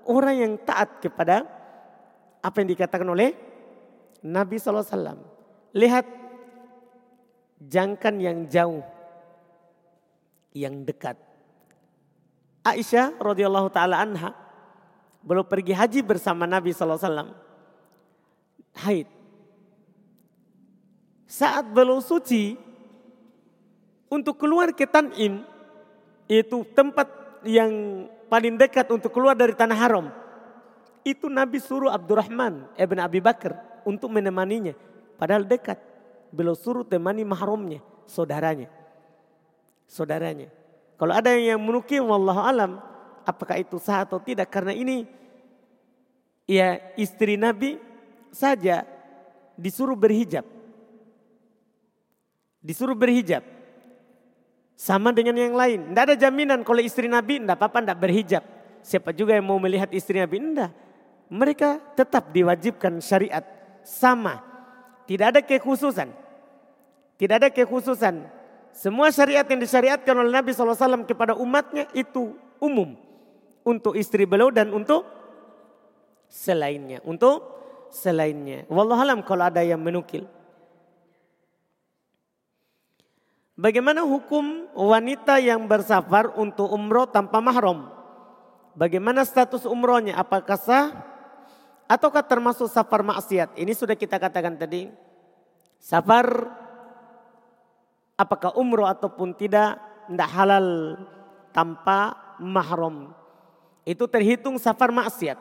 [0.05, 1.49] orang yang taat kepada
[2.45, 3.33] apa yang dikatakan oleh
[4.21, 5.19] Nabi Alaihi Wasallam.
[5.73, 6.07] Lihat
[7.65, 8.85] jangkan yang jauh,
[10.53, 11.17] yang dekat.
[12.61, 14.42] Aisyah radhiyallahu taala anha
[15.23, 17.31] belum pergi haji bersama Nabi SAW.
[18.83, 19.09] Haid.
[21.31, 22.59] Saat belum suci,
[24.13, 25.41] untuk keluar ke Tan'im,
[26.29, 27.09] itu tempat
[27.49, 30.07] yang paling dekat untuk keluar dari tanah haram.
[31.03, 33.57] Itu Nabi suruh Abdurrahman ibn Abi Bakar
[33.89, 34.77] untuk menemaninya.
[35.17, 35.81] Padahal dekat.
[36.33, 38.69] Beliau suruh temani mahramnya, saudaranya.
[39.85, 40.49] Saudaranya.
[40.97, 42.81] Kalau ada yang menukil, wallahu alam,
[43.23, 45.07] apakah itu sah atau tidak karena ini
[46.47, 47.79] ya istri Nabi
[48.33, 48.85] saja
[49.57, 50.45] disuruh berhijab.
[52.63, 53.43] Disuruh berhijab.
[54.79, 55.93] Sama dengan yang lain.
[55.93, 58.43] Tidak ada jaminan kalau istri Nabi tidak apa-apa tidak berhijab.
[58.83, 60.43] Siapa juga yang mau melihat istri Nabi?
[60.43, 60.71] Tidak.
[61.31, 63.47] Mereka tetap diwajibkan syariat.
[63.87, 64.43] Sama.
[65.07, 66.11] Tidak ada kekhususan.
[67.19, 68.27] Tidak ada kekhususan.
[68.73, 72.97] Semua syariat yang disyariatkan oleh Nabi SAW kepada umatnya itu umum
[73.63, 75.07] untuk istri beliau dan untuk
[76.31, 77.03] selainnya.
[77.07, 77.45] Untuk
[77.93, 78.65] selainnya.
[78.73, 80.27] Wallahualam kalau ada yang menukil.
[83.53, 87.93] Bagaimana hukum wanita yang bersafar untuk umroh tanpa mahram?
[88.73, 90.17] Bagaimana status umrohnya?
[90.17, 90.89] Apakah sah?
[91.85, 93.61] Ataukah termasuk safar maksiat?
[93.61, 94.89] Ini sudah kita katakan tadi.
[95.77, 96.49] Safar
[98.17, 99.77] apakah umroh ataupun tidak,
[100.09, 100.97] tidak halal
[101.53, 103.13] tanpa mahram
[103.83, 105.39] itu terhitung safar maksiat.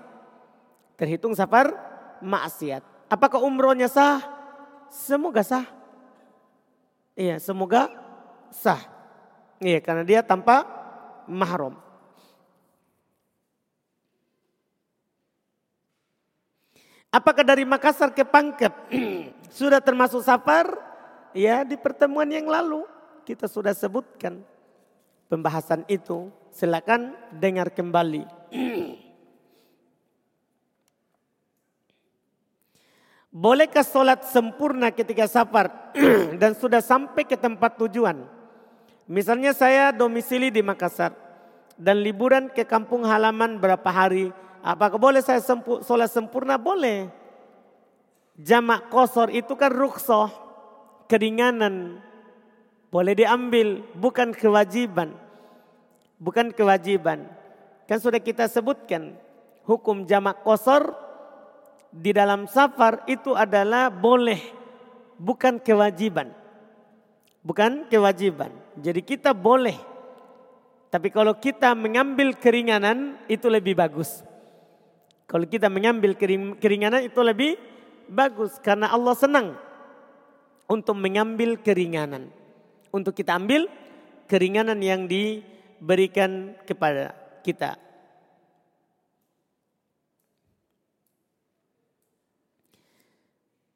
[0.98, 1.74] Terhitung safar
[2.22, 2.82] maksiat.
[3.10, 4.22] Apakah umrohnya sah?
[4.90, 5.66] Semoga sah.
[7.14, 7.92] Iya, semoga
[8.50, 8.82] sah.
[9.62, 10.66] Iya, karena dia tanpa
[11.30, 11.78] mahram.
[17.12, 18.72] Apakah dari Makassar ke Pangkep
[19.60, 20.72] sudah termasuk safar?
[21.36, 22.88] Ya, di pertemuan yang lalu
[23.28, 24.44] kita sudah sebutkan
[25.28, 28.24] pembahasan itu, silakan dengar kembali.
[33.32, 35.72] Bolehkah sholat sempurna ketika safar
[36.42, 38.28] dan sudah sampai ke tempat tujuan?
[39.08, 41.16] Misalnya saya domisili di Makassar
[41.80, 44.36] dan liburan ke kampung halaman berapa hari.
[44.62, 46.60] Apakah boleh saya sempu, sholat sempurna?
[46.60, 47.10] Boleh.
[48.38, 50.30] Jamak kosor itu kan ruksoh,
[51.10, 52.00] keringanan
[52.92, 55.16] boleh diambil, bukan kewajiban.
[56.22, 57.26] Bukan kewajiban.
[57.90, 59.18] Kan sudah kita sebutkan
[59.66, 60.94] hukum jamak kosor
[61.90, 64.40] di dalam safar itu adalah boleh,
[65.18, 66.30] bukan kewajiban.
[67.42, 68.54] Bukan kewajiban.
[68.78, 69.76] Jadi kita boleh.
[70.94, 74.22] Tapi kalau kita mengambil keringanan itu lebih bagus.
[75.26, 76.14] Kalau kita mengambil
[76.62, 77.58] keringanan itu lebih
[78.12, 79.56] bagus karena Allah senang
[80.68, 82.28] untuk mengambil keringanan
[82.92, 83.72] untuk kita ambil
[84.28, 85.08] keringanan yang
[85.82, 87.74] diberikan kepada kita.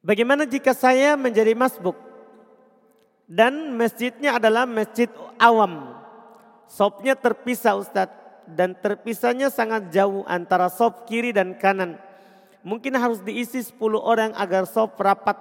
[0.06, 1.98] Bagaimana jika saya menjadi masbuk
[3.26, 5.98] dan masjidnya adalah masjid awam.
[6.70, 8.14] Sopnya terpisah Ustadz
[8.46, 11.98] dan terpisahnya sangat jauh antara sop kiri dan kanan.
[12.62, 15.34] Mungkin harus diisi 10 orang agar sop rapat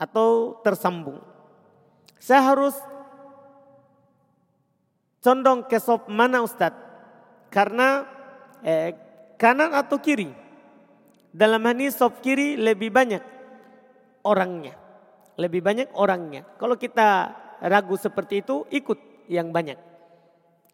[0.00, 1.20] atau tersambung.
[2.16, 2.72] Saya harus
[5.24, 6.76] condong ke sop mana Ustadz?
[7.48, 8.04] Karena
[8.60, 8.92] eh,
[9.40, 10.28] kanan atau kiri?
[11.32, 13.32] Dalam hal ini sop kiri lebih banyak.
[14.24, 14.72] orangnya.
[15.36, 16.48] Lebih banyak orangnya.
[16.56, 17.28] Kalau kita
[17.60, 19.76] ragu seperti itu, ikut yang banyak.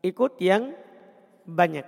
[0.07, 0.71] Ikut yang
[1.43, 1.83] banyak.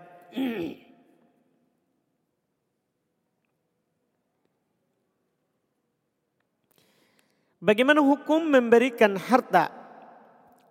[7.62, 9.81] Bagaimana hukum memberikan harta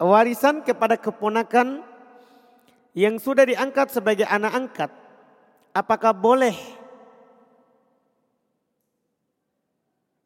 [0.02, 1.86] warisan kepada keponakan
[2.98, 4.92] yang sudah diangkat sebagai anak angkat?
[5.72, 6.58] Apakah boleh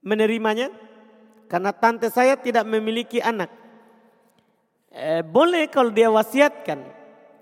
[0.02, 0.74] menerimanya?
[1.46, 3.54] Karena tante saya tidak memiliki anak.
[4.90, 6.82] Eh, boleh kalau dia wasiatkan.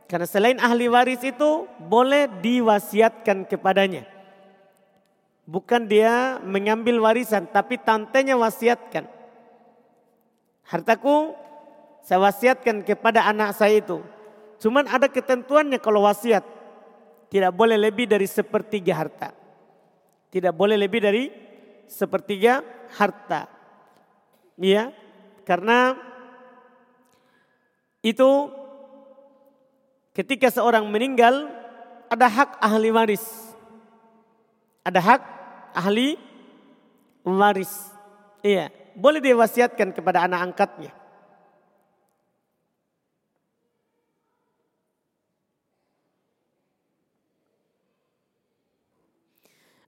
[0.09, 4.03] Karena selain ahli waris itu boleh diwasiatkan kepadanya.
[5.47, 9.07] Bukan dia mengambil warisan, tapi tantenya wasiatkan.
[10.67, 11.36] Hartaku
[12.03, 14.03] saya wasiatkan kepada anak saya itu.
[14.59, 16.43] Cuman ada ketentuannya kalau wasiat.
[17.31, 19.31] Tidak boleh lebih dari sepertiga harta.
[20.29, 21.31] Tidak boleh lebih dari
[21.87, 22.61] sepertiga
[22.99, 23.47] harta.
[24.59, 24.93] Ya,
[25.47, 25.97] karena
[28.05, 28.51] itu
[30.13, 31.49] ketika seorang meninggal
[32.11, 33.25] ada hak ahli waris.
[34.83, 35.21] Ada hak
[35.73, 36.19] ahli
[37.25, 37.71] waris.
[38.43, 41.02] Iya, boleh diwasiatkan kepada anak angkatnya.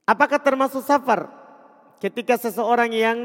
[0.06, 1.26] Apakah termasuk safar
[1.98, 3.18] ketika seseorang yang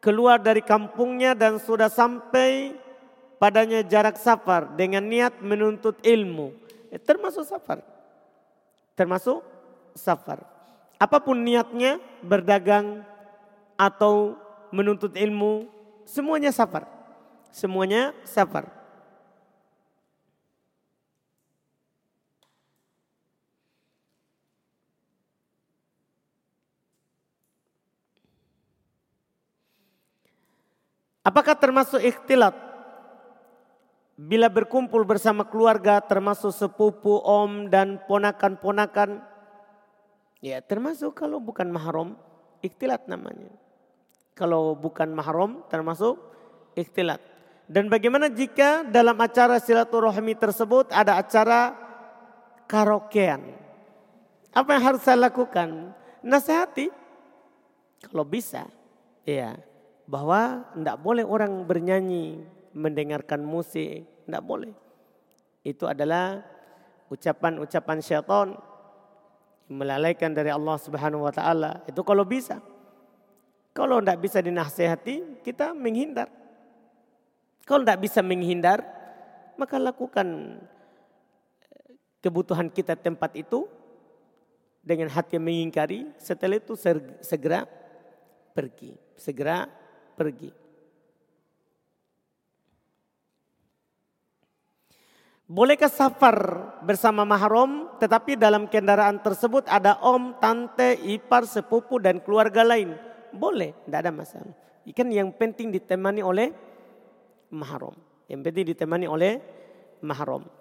[0.00, 2.72] keluar dari kampungnya dan sudah sampai
[3.36, 6.56] padanya jarak safar dengan niat menuntut ilmu?
[6.88, 7.84] Eh, termasuk safar.
[8.96, 9.44] Termasuk
[9.92, 10.40] safar.
[10.96, 13.04] Apa pun niatnya berdagang
[13.76, 14.40] atau
[14.72, 15.68] menuntut ilmu,
[16.08, 16.88] semuanya safar.
[17.52, 18.77] Semuanya safar.
[31.28, 32.56] Apakah termasuk ikhtilat?
[34.16, 39.28] Bila berkumpul bersama keluarga termasuk sepupu, om dan ponakan-ponakan
[40.38, 42.14] Ya termasuk kalau bukan mahram
[42.62, 43.50] ikhtilat namanya.
[44.38, 46.14] Kalau bukan mahram termasuk
[46.78, 47.18] ikhtilat.
[47.66, 51.74] Dan bagaimana jika dalam acara silaturahmi tersebut ada acara
[52.70, 53.42] karaokean?
[54.54, 55.90] Apa yang harus saya lakukan?
[56.22, 56.86] Nasihati.
[58.06, 58.70] Kalau bisa.
[59.26, 59.58] Ya.
[60.08, 62.40] Bahwa tidak boleh orang bernyanyi,
[62.72, 64.08] mendengarkan musik.
[64.24, 64.72] Tidak boleh.
[65.64, 66.40] Itu adalah
[67.12, 68.56] ucapan-ucapan syaitan
[69.68, 71.84] melalaikan dari Allah Subhanahu wa taala.
[71.84, 72.60] Itu kalau bisa.
[73.76, 76.32] Kalau tidak bisa dinasehati, kita menghindar.
[77.68, 78.80] Kalau tidak bisa menghindar,
[79.60, 80.58] maka lakukan
[81.68, 81.92] eh,
[82.24, 83.68] kebutuhan kita tempat itu
[84.80, 86.08] dengan hati yang mengingkari.
[86.16, 86.74] Setelah itu
[87.20, 87.68] segera
[88.56, 89.68] pergi, segera
[90.18, 90.50] pergi.
[95.48, 96.36] Bolehkah safar
[96.84, 102.92] bersama mahram tetapi dalam kendaraan tersebut ada om, tante, ipar, sepupu dan keluarga lain?
[103.32, 104.54] Boleh, tidak ada masalah.
[104.84, 106.52] Ikan yang penting ditemani oleh
[107.48, 107.96] mahram.
[108.28, 109.40] Yang penting ditemani oleh
[110.04, 110.57] mahram.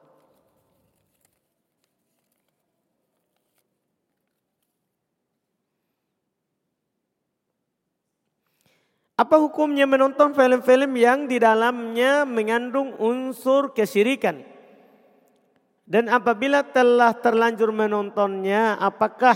[9.17, 14.45] Apa hukumnya menonton film-film yang di dalamnya mengandung unsur kesyirikan?
[15.89, 19.33] Dan apabila telah terlanjur menontonnya, apakah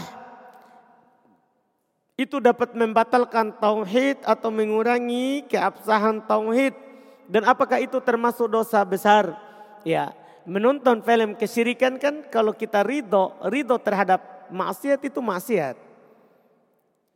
[2.14, 6.78] itu dapat membatalkan tauhid atau mengurangi keabsahan tauhid?
[7.26, 9.34] Dan apakah itu termasuk dosa besar?
[9.82, 10.14] Ya,
[10.46, 15.74] menonton film kesyirikan kan kalau kita ridho, ridho terhadap maksiat itu maksiat.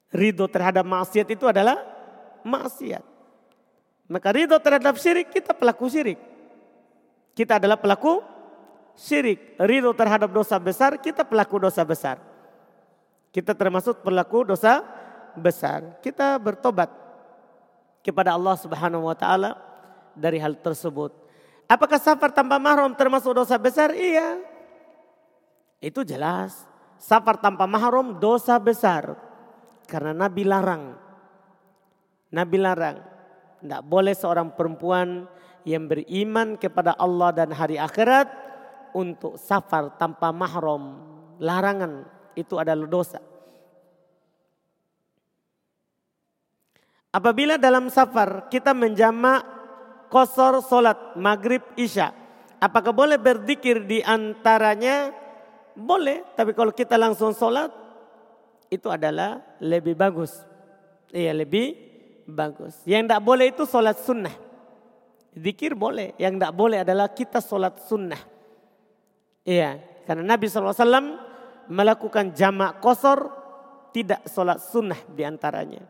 [0.10, 1.95] Ridho terhadap maksiat itu adalah
[2.46, 3.04] maksiat.
[4.06, 6.22] Maka ridho terhadap syirik kita pelaku syirik.
[7.34, 8.22] Kita adalah pelaku
[8.96, 12.22] syirik, ridho terhadap dosa besar, kita pelaku dosa besar.
[13.34, 14.80] Kita termasuk pelaku dosa
[15.36, 16.00] besar.
[16.00, 16.88] Kita bertobat
[18.00, 19.60] kepada Allah Subhanahu wa taala
[20.16, 21.12] dari hal tersebut.
[21.68, 23.92] Apakah safar tanpa mahram termasuk dosa besar?
[23.92, 24.40] Iya.
[25.84, 26.64] Itu jelas.
[27.02, 29.20] Safar tanpa mahram dosa besar.
[29.90, 31.05] Karena Nabi larang.
[32.36, 33.00] Nabi larang.
[33.64, 35.24] Tidak boleh seorang perempuan
[35.64, 38.28] yang beriman kepada Allah dan hari akhirat
[38.92, 41.00] untuk safar tanpa mahram,
[41.40, 42.06] larangan
[42.36, 43.20] itu adalah dosa.
[47.16, 49.56] Apabila dalam safar kita menjamak
[50.12, 52.12] kosor solat maghrib isya.
[52.60, 55.12] Apakah boleh berzikir di antaranya?
[55.76, 57.68] Boleh, tapi kalau kita langsung solat
[58.72, 60.32] itu adalah lebih bagus.
[61.12, 61.85] Iya lebih
[62.26, 62.76] bagus.
[62.84, 64.36] Yang tidak boleh itu sholat sunnah.
[65.36, 68.20] Zikir boleh, yang tidak boleh adalah kita sholat sunnah.
[69.46, 69.78] Iya,
[70.10, 71.22] karena Nabi SAW
[71.70, 73.30] melakukan jamak kosor,
[73.94, 75.84] tidak sholat sunnah di antaranya.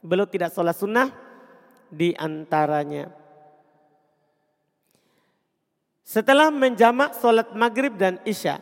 [0.00, 1.08] Beliau tidak sholat sunnah
[1.92, 3.12] di antaranya.
[6.02, 8.60] Setelah menjamak sholat maghrib dan isya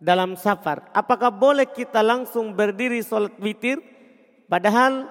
[0.00, 3.82] dalam safar, apakah boleh kita langsung berdiri sholat witir?
[4.48, 5.08] Padahal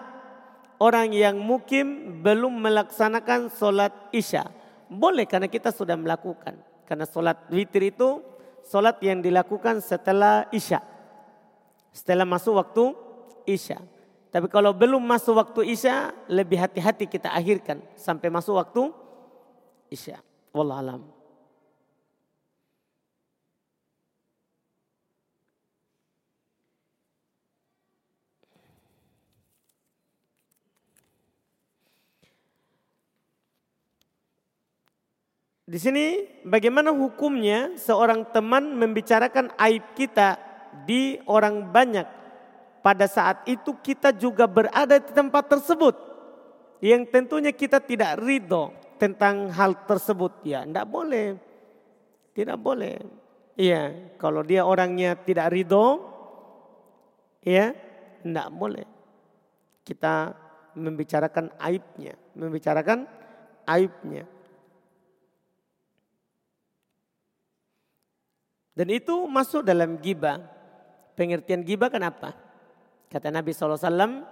[0.84, 4.52] orang yang mukim belum melaksanakan sholat isya.
[4.92, 6.60] Boleh karena kita sudah melakukan.
[6.84, 8.20] Karena sholat witir itu
[8.68, 10.84] sholat yang dilakukan setelah isya.
[11.96, 12.92] Setelah masuk waktu
[13.48, 13.80] isya.
[14.28, 18.92] Tapi kalau belum masuk waktu isya, lebih hati-hati kita akhirkan sampai masuk waktu
[19.88, 20.20] isya.
[20.52, 21.23] Wallahualam.
[35.64, 40.36] Di sini bagaimana hukumnya seorang teman membicarakan aib kita
[40.84, 42.04] di orang banyak.
[42.84, 45.96] Pada saat itu kita juga berada di tempat tersebut.
[46.84, 50.44] Yang tentunya kita tidak ridho tentang hal tersebut.
[50.44, 51.40] Ya tidak boleh.
[52.36, 53.00] Tidak boleh.
[53.56, 56.04] Iya kalau dia orangnya tidak ridho.
[57.40, 57.72] Ya
[58.20, 58.84] tidak boleh.
[59.88, 60.36] Kita
[60.76, 62.20] membicarakan aibnya.
[62.36, 63.08] Membicarakan
[63.64, 64.28] aibnya.
[68.74, 70.42] Dan itu masuk dalam gibah.
[71.14, 72.34] Pengertian gibah kenapa?
[73.10, 74.26] Kata Nabi SAW,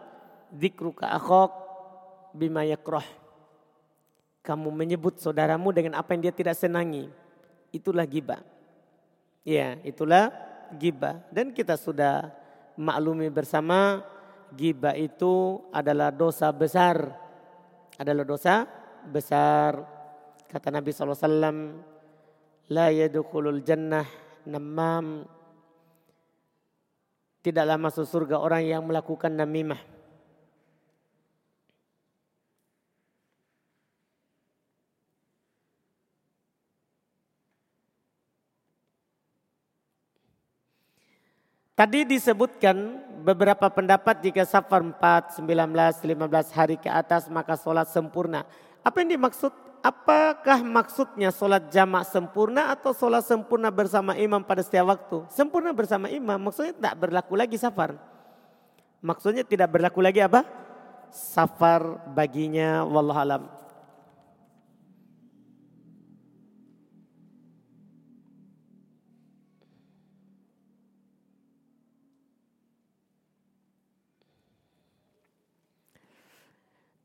[0.52, 1.52] Dikruka akhok
[2.36, 3.06] bima yakroh.
[4.42, 7.08] Kamu menyebut saudaramu dengan apa yang dia tidak senangi.
[7.72, 8.42] Itulah gibah.
[9.46, 10.34] Ya, itulah
[10.76, 11.22] gibah.
[11.30, 12.34] Dan kita sudah
[12.76, 14.02] maklumi bersama
[14.52, 17.14] gibah itu adalah dosa besar.
[17.96, 18.66] Adalah dosa
[19.08, 19.78] besar.
[20.50, 21.88] Kata Nabi SAW,
[22.74, 25.26] La yadukulul jannah namam
[27.42, 29.82] tidaklah masuk surga orang yang melakukan namimah.
[41.82, 42.78] Tadi disebutkan
[43.26, 45.50] beberapa pendapat jika safar 4, 19,
[45.98, 48.46] 15 hari ke atas maka sholat sempurna.
[48.86, 49.50] Apa yang dimaksud
[49.82, 55.26] apakah maksudnya sholat jamak sempurna atau sholat sempurna bersama imam pada setiap waktu?
[55.34, 57.98] Sempurna bersama imam maksudnya tidak berlaku lagi safar.
[59.02, 60.46] Maksudnya tidak berlaku lagi apa?
[61.10, 63.50] Safar baginya wallahualam.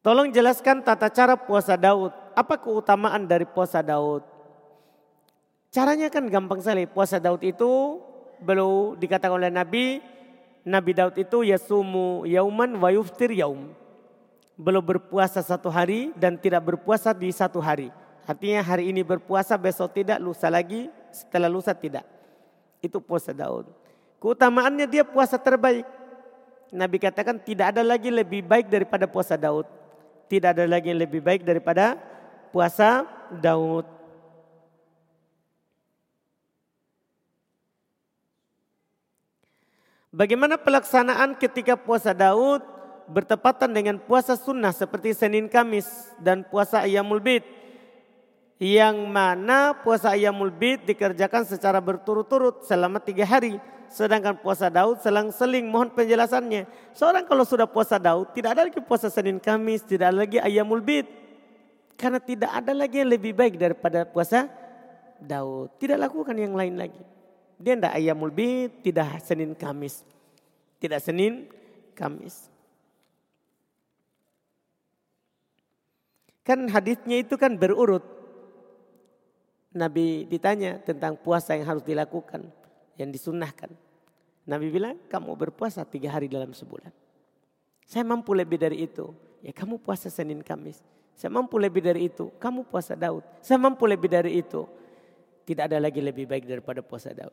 [0.05, 4.21] Tolong jelaskan tata cara puasa Daud apa keutamaan dari puasa Daud?
[5.73, 6.85] Caranya kan gampang sekali.
[6.85, 7.97] Puasa Daud itu
[8.45, 10.05] belum dikatakan oleh Nabi,
[10.69, 13.73] Nabi Daud itu yasumu yauman wa yuftir yaum.
[14.57, 17.89] Belum berpuasa satu hari dan tidak berpuasa di satu hari.
[18.27, 22.03] Artinya hari ini berpuasa, besok tidak, lusa lagi, setelah lusa tidak.
[22.83, 23.71] Itu puasa Daud.
[24.19, 25.87] Keutamaannya dia puasa terbaik.
[26.75, 29.69] Nabi katakan tidak ada lagi lebih baik daripada puasa Daud.
[30.27, 31.95] Tidak ada lagi yang lebih baik daripada
[32.51, 33.97] puasa Daud.
[40.17, 42.65] Bagaimana pelaksanaan ketika puasa Daud
[43.05, 45.87] bertepatan dengan puasa sunnah seperti Senin Kamis
[46.17, 47.45] dan puasa Ayyamul Bid.
[48.57, 53.61] Yang mana puasa Ayyamul Bid dikerjakan secara berturut-turut selama tiga hari.
[53.93, 56.65] Sedangkan puasa Daud selang-seling mohon penjelasannya.
[56.97, 60.81] Seorang kalau sudah puasa Daud tidak ada lagi puasa Senin Kamis, tidak ada lagi Ayyamul
[60.81, 61.26] Bid.
[61.97, 64.53] Karena tidak ada lagi yang lebih baik daripada puasa
[65.17, 65.81] Daud.
[65.81, 67.01] Tidak lakukan yang lain lagi.
[67.57, 70.05] Dia tidak ayamul bid, tidak Senin Kamis.
[70.77, 71.49] Tidak Senin
[71.97, 72.53] Kamis.
[76.45, 78.05] Kan hadisnya itu kan berurut.
[79.77, 82.53] Nabi ditanya tentang puasa yang harus dilakukan.
[83.01, 83.73] Yang disunahkan.
[84.47, 86.93] Nabi bilang kamu berpuasa tiga hari dalam sebulan.
[87.89, 89.17] Saya mampu lebih dari itu.
[89.41, 90.79] Ya kamu puasa Senin Kamis.
[91.17, 92.29] Saya mampu lebih dari itu.
[92.37, 93.25] Kamu puasa Daud.
[93.41, 94.69] Saya mampu lebih dari itu.
[95.49, 97.33] Tidak ada lagi lebih baik daripada puasa Daud.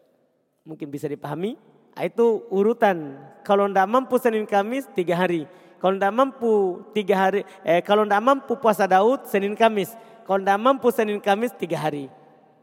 [0.64, 1.60] Mungkin bisa dipahami.
[1.92, 3.20] Ah, itu urutan.
[3.44, 5.44] Kalau tidak mampu Senin Kamis tiga hari.
[5.84, 6.52] Kalau tidak mampu
[6.96, 7.44] tiga hari.
[7.68, 9.92] Eh, kalau tidak mampu puasa Daud Senin Kamis.
[10.24, 12.08] Kalau tidak mampu Senin Kamis tiga hari.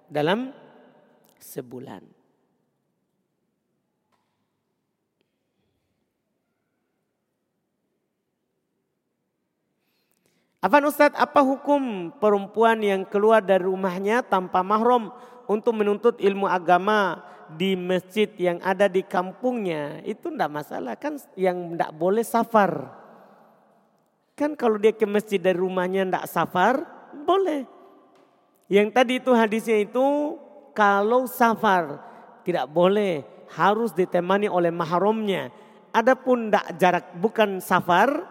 [0.09, 0.57] Dalam
[1.37, 2.20] sebulan.
[10.61, 15.09] Apa Ustadz, apa hukum perempuan yang keluar dari rumahnya tanpa mahram
[15.49, 17.25] untuk menuntut ilmu agama
[17.57, 20.05] di masjid yang ada di kampungnya?
[20.05, 22.93] Itu tidak masalah kan yang tidak boleh safar.
[24.37, 26.85] Kan kalau dia ke masjid dari rumahnya tidak safar,
[27.25, 27.65] boleh.
[28.69, 30.37] Yang tadi itu hadisnya itu
[30.77, 32.05] kalau safar
[32.45, 33.25] tidak boleh
[33.57, 35.49] harus ditemani oleh mahramnya.
[35.89, 38.29] Adapun tidak jarak bukan safar,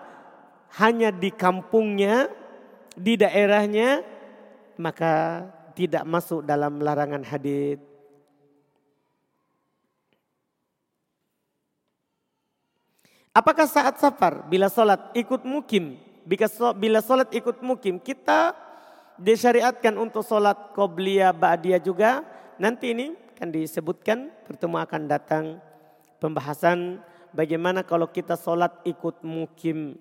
[0.78, 2.30] hanya di kampungnya,
[2.94, 4.06] di daerahnya,
[4.78, 7.80] maka tidak masuk dalam larangan hadis.
[13.30, 15.96] Apakah saat safar bila sholat ikut mukim,
[16.76, 18.52] bila sholat ikut mukim kita
[19.20, 22.24] disyariatkan untuk sholat qobliya ba'diyah juga.
[22.60, 25.46] Nanti ini akan disebutkan pertemuan akan datang
[26.20, 27.00] pembahasan
[27.32, 29.96] bagaimana kalau kita sholat ikut mukim.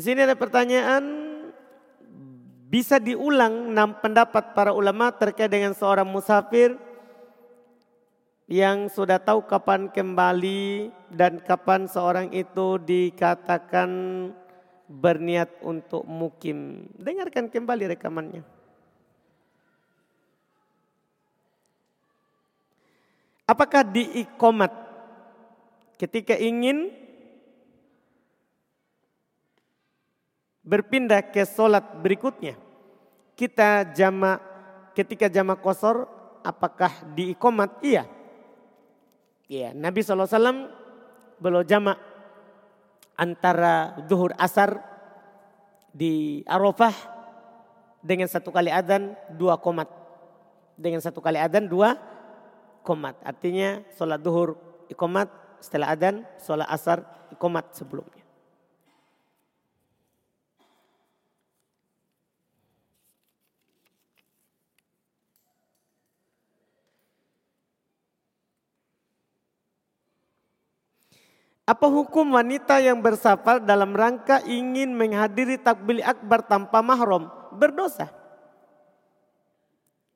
[0.00, 1.04] Di sini ada pertanyaan,
[2.72, 6.72] bisa diulang enam pendapat para ulama terkait dengan seorang musafir
[8.48, 13.92] yang sudah tahu kapan kembali dan kapan seorang itu dikatakan
[14.88, 16.88] berniat untuk mukim.
[16.96, 18.40] Dengarkan kembali rekamannya.
[23.44, 24.72] Apakah di ikomat
[26.00, 26.88] ketika ingin
[30.70, 32.54] berpindah ke solat berikutnya.
[33.34, 34.38] Kita jama
[34.94, 36.06] ketika jama kosor
[36.46, 37.82] apakah di ikomat?
[37.82, 38.06] Iya.
[39.50, 40.70] Iya, Nabi SAW
[41.42, 41.98] belum jama
[43.18, 44.78] antara duhur asar
[45.90, 46.94] di Arafah
[47.98, 49.90] dengan satu kali adan dua komat.
[50.78, 51.98] Dengan satu kali adan dua
[52.86, 53.18] komat.
[53.26, 54.54] Artinya sholat duhur
[54.86, 55.26] ikomat
[55.58, 57.02] setelah adan, sholat asar
[57.34, 58.19] ikomat sebelumnya.
[71.70, 77.30] Apa hukum wanita yang bersafar dalam rangka ingin menghadiri takbir akbar tanpa mahram?
[77.54, 78.10] Berdosa.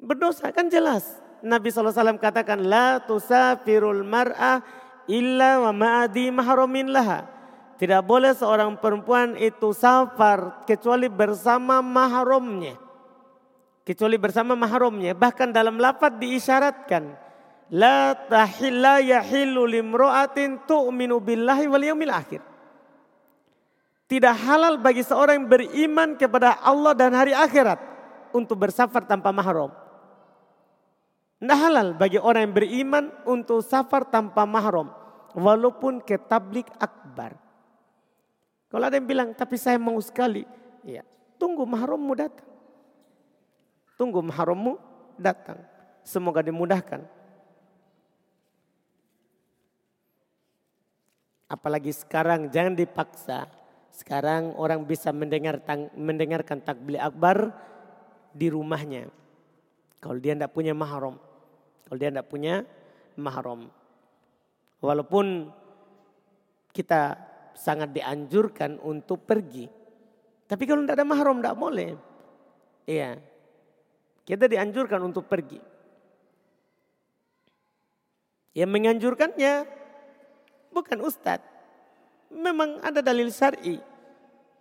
[0.02, 1.06] Berdosa kan jelas.
[1.46, 4.66] Nabi SAW katakan, La tusafirul mar'ah
[5.06, 7.30] illa wa ma'adi mahramin laha.
[7.78, 12.74] Tidak boleh seorang perempuan itu safar kecuali bersama mahramnya.
[13.86, 15.14] Kecuali bersama mahramnya.
[15.14, 17.23] Bahkan dalam lafad diisyaratkan
[17.72, 22.12] la tahilla yahillu limro'atin tu'minu billahi wal yaumil.
[24.04, 27.80] Tidak halal bagi seorang yang beriman kepada Allah dan hari akhirat
[28.36, 29.72] untuk bersafar tanpa mahram.
[31.44, 34.88] Tidak halal bagi orang yang beriman untuk safar tanpa mahram.
[35.36, 37.36] Walaupun ke tablik akbar.
[38.72, 40.46] Kalau ada yang bilang, tapi saya mau sekali.
[40.86, 41.04] Ya,
[41.36, 42.48] tunggu mahrammu datang.
[44.00, 44.78] Tunggu mahrammu
[45.20, 45.60] datang.
[46.00, 47.04] Semoga dimudahkan.
[51.54, 53.46] Apalagi sekarang jangan dipaksa.
[53.94, 55.62] Sekarang orang bisa mendengar
[55.94, 57.54] mendengarkan takbir akbar
[58.34, 59.06] di rumahnya.
[60.02, 61.14] Kalau dia tidak punya mahram.
[61.86, 62.66] Kalau dia tidak punya
[63.14, 63.70] mahram.
[64.82, 65.46] Walaupun
[66.74, 67.14] kita
[67.54, 69.70] sangat dianjurkan untuk pergi.
[70.50, 71.94] Tapi kalau tidak ada mahram tidak boleh.
[72.90, 73.22] Iya.
[74.26, 75.62] Kita dianjurkan untuk pergi.
[78.58, 79.83] Yang menganjurkannya
[80.74, 81.46] bukan ustadz.
[82.34, 83.78] Memang ada dalil syar'i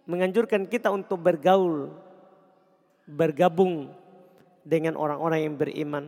[0.06, 1.90] menganjurkan kita untuk bergaul,
[3.10, 3.90] bergabung
[4.62, 6.06] dengan orang-orang yang beriman.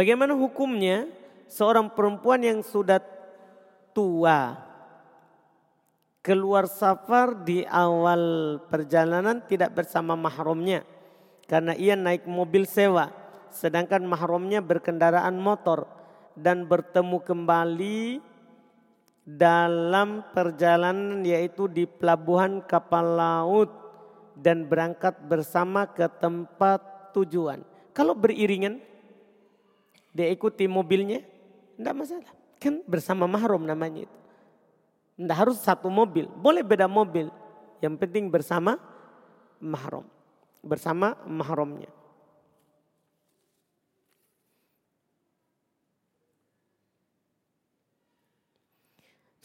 [0.00, 1.04] Bagaimana hukumnya
[1.44, 3.04] seorang perempuan yang sudah
[3.92, 4.56] tua
[6.24, 10.88] keluar safar di awal perjalanan tidak bersama mahramnya
[11.44, 13.12] karena ia naik mobil sewa
[13.52, 15.84] sedangkan mahramnya berkendaraan motor
[16.32, 18.24] dan bertemu kembali
[19.28, 23.68] dalam perjalanan yaitu di pelabuhan kapal laut
[24.32, 27.60] dan berangkat bersama ke tempat tujuan.
[27.92, 28.88] Kalau beriringan
[30.10, 31.22] dia ikuti mobilnya,
[31.80, 32.32] Tidak masalah.
[32.60, 34.18] Kan bersama mahrum namanya itu.
[35.16, 36.28] Tidak harus satu mobil.
[36.28, 37.32] Boleh beda mobil.
[37.80, 38.76] Yang penting bersama
[39.64, 40.04] mahrum.
[40.60, 41.88] Bersama mahrumnya.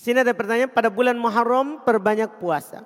[0.06, 2.86] Sini ada pertanyaan, pada bulan Muharram perbanyak puasa.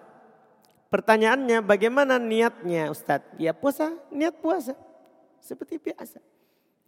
[0.87, 3.35] Pertanyaannya bagaimana niatnya Ustadz?
[3.35, 4.71] Ya puasa, niat puasa.
[5.43, 6.23] Seperti biasa.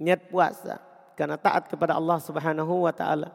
[0.01, 0.81] Niat puasa.
[1.13, 3.29] Karena taat kepada Allah subhanahu wa ta'ala.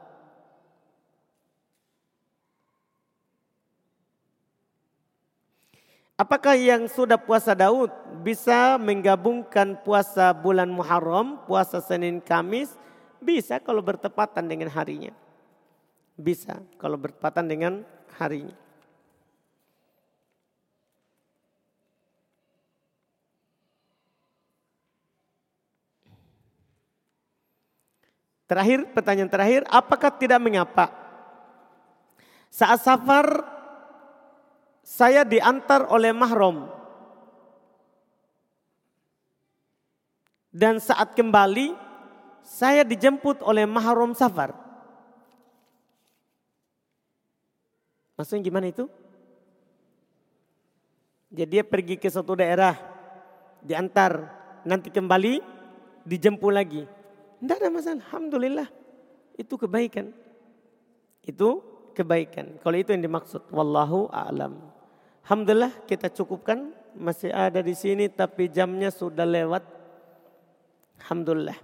[6.16, 7.92] Apakah yang sudah puasa Daud
[8.24, 12.72] bisa menggabungkan puasa bulan Muharram, puasa Senin Kamis?
[13.20, 15.12] Bisa kalau bertepatan dengan harinya.
[16.16, 17.72] Bisa kalau bertepatan dengan
[18.16, 18.65] harinya.
[28.46, 30.94] Terakhir, pertanyaan terakhir, apakah tidak mengapa?
[32.46, 33.42] Saat safar,
[34.86, 36.70] saya diantar oleh mahram.
[40.54, 41.74] Dan saat kembali,
[42.46, 44.54] saya dijemput oleh mahram safar.
[48.16, 48.88] Maksudnya gimana itu?
[51.28, 52.78] Jadi dia pergi ke suatu daerah,
[53.60, 54.32] diantar,
[54.64, 55.42] nanti kembali,
[56.06, 56.95] dijemput lagi.
[57.46, 58.68] Tidak ada masalah, Alhamdulillah.
[59.38, 60.10] Itu kebaikan.
[61.22, 61.62] Itu
[61.94, 62.58] kebaikan.
[62.58, 64.58] Kalau itu yang dimaksud, Wallahu a'lam.
[65.22, 66.74] Alhamdulillah kita cukupkan.
[66.96, 69.62] Masih ada di sini tapi jamnya sudah lewat.
[71.06, 71.54] Alhamdulillah.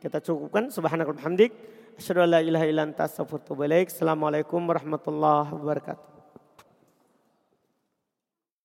[0.00, 0.72] Kita cukupkan.
[0.72, 1.52] Subhanallah hamdik.
[2.00, 6.15] Asyhadu an la ilaha illa anta astaghfiruka wa Assalamualaikum warahmatullahi wabarakatuh.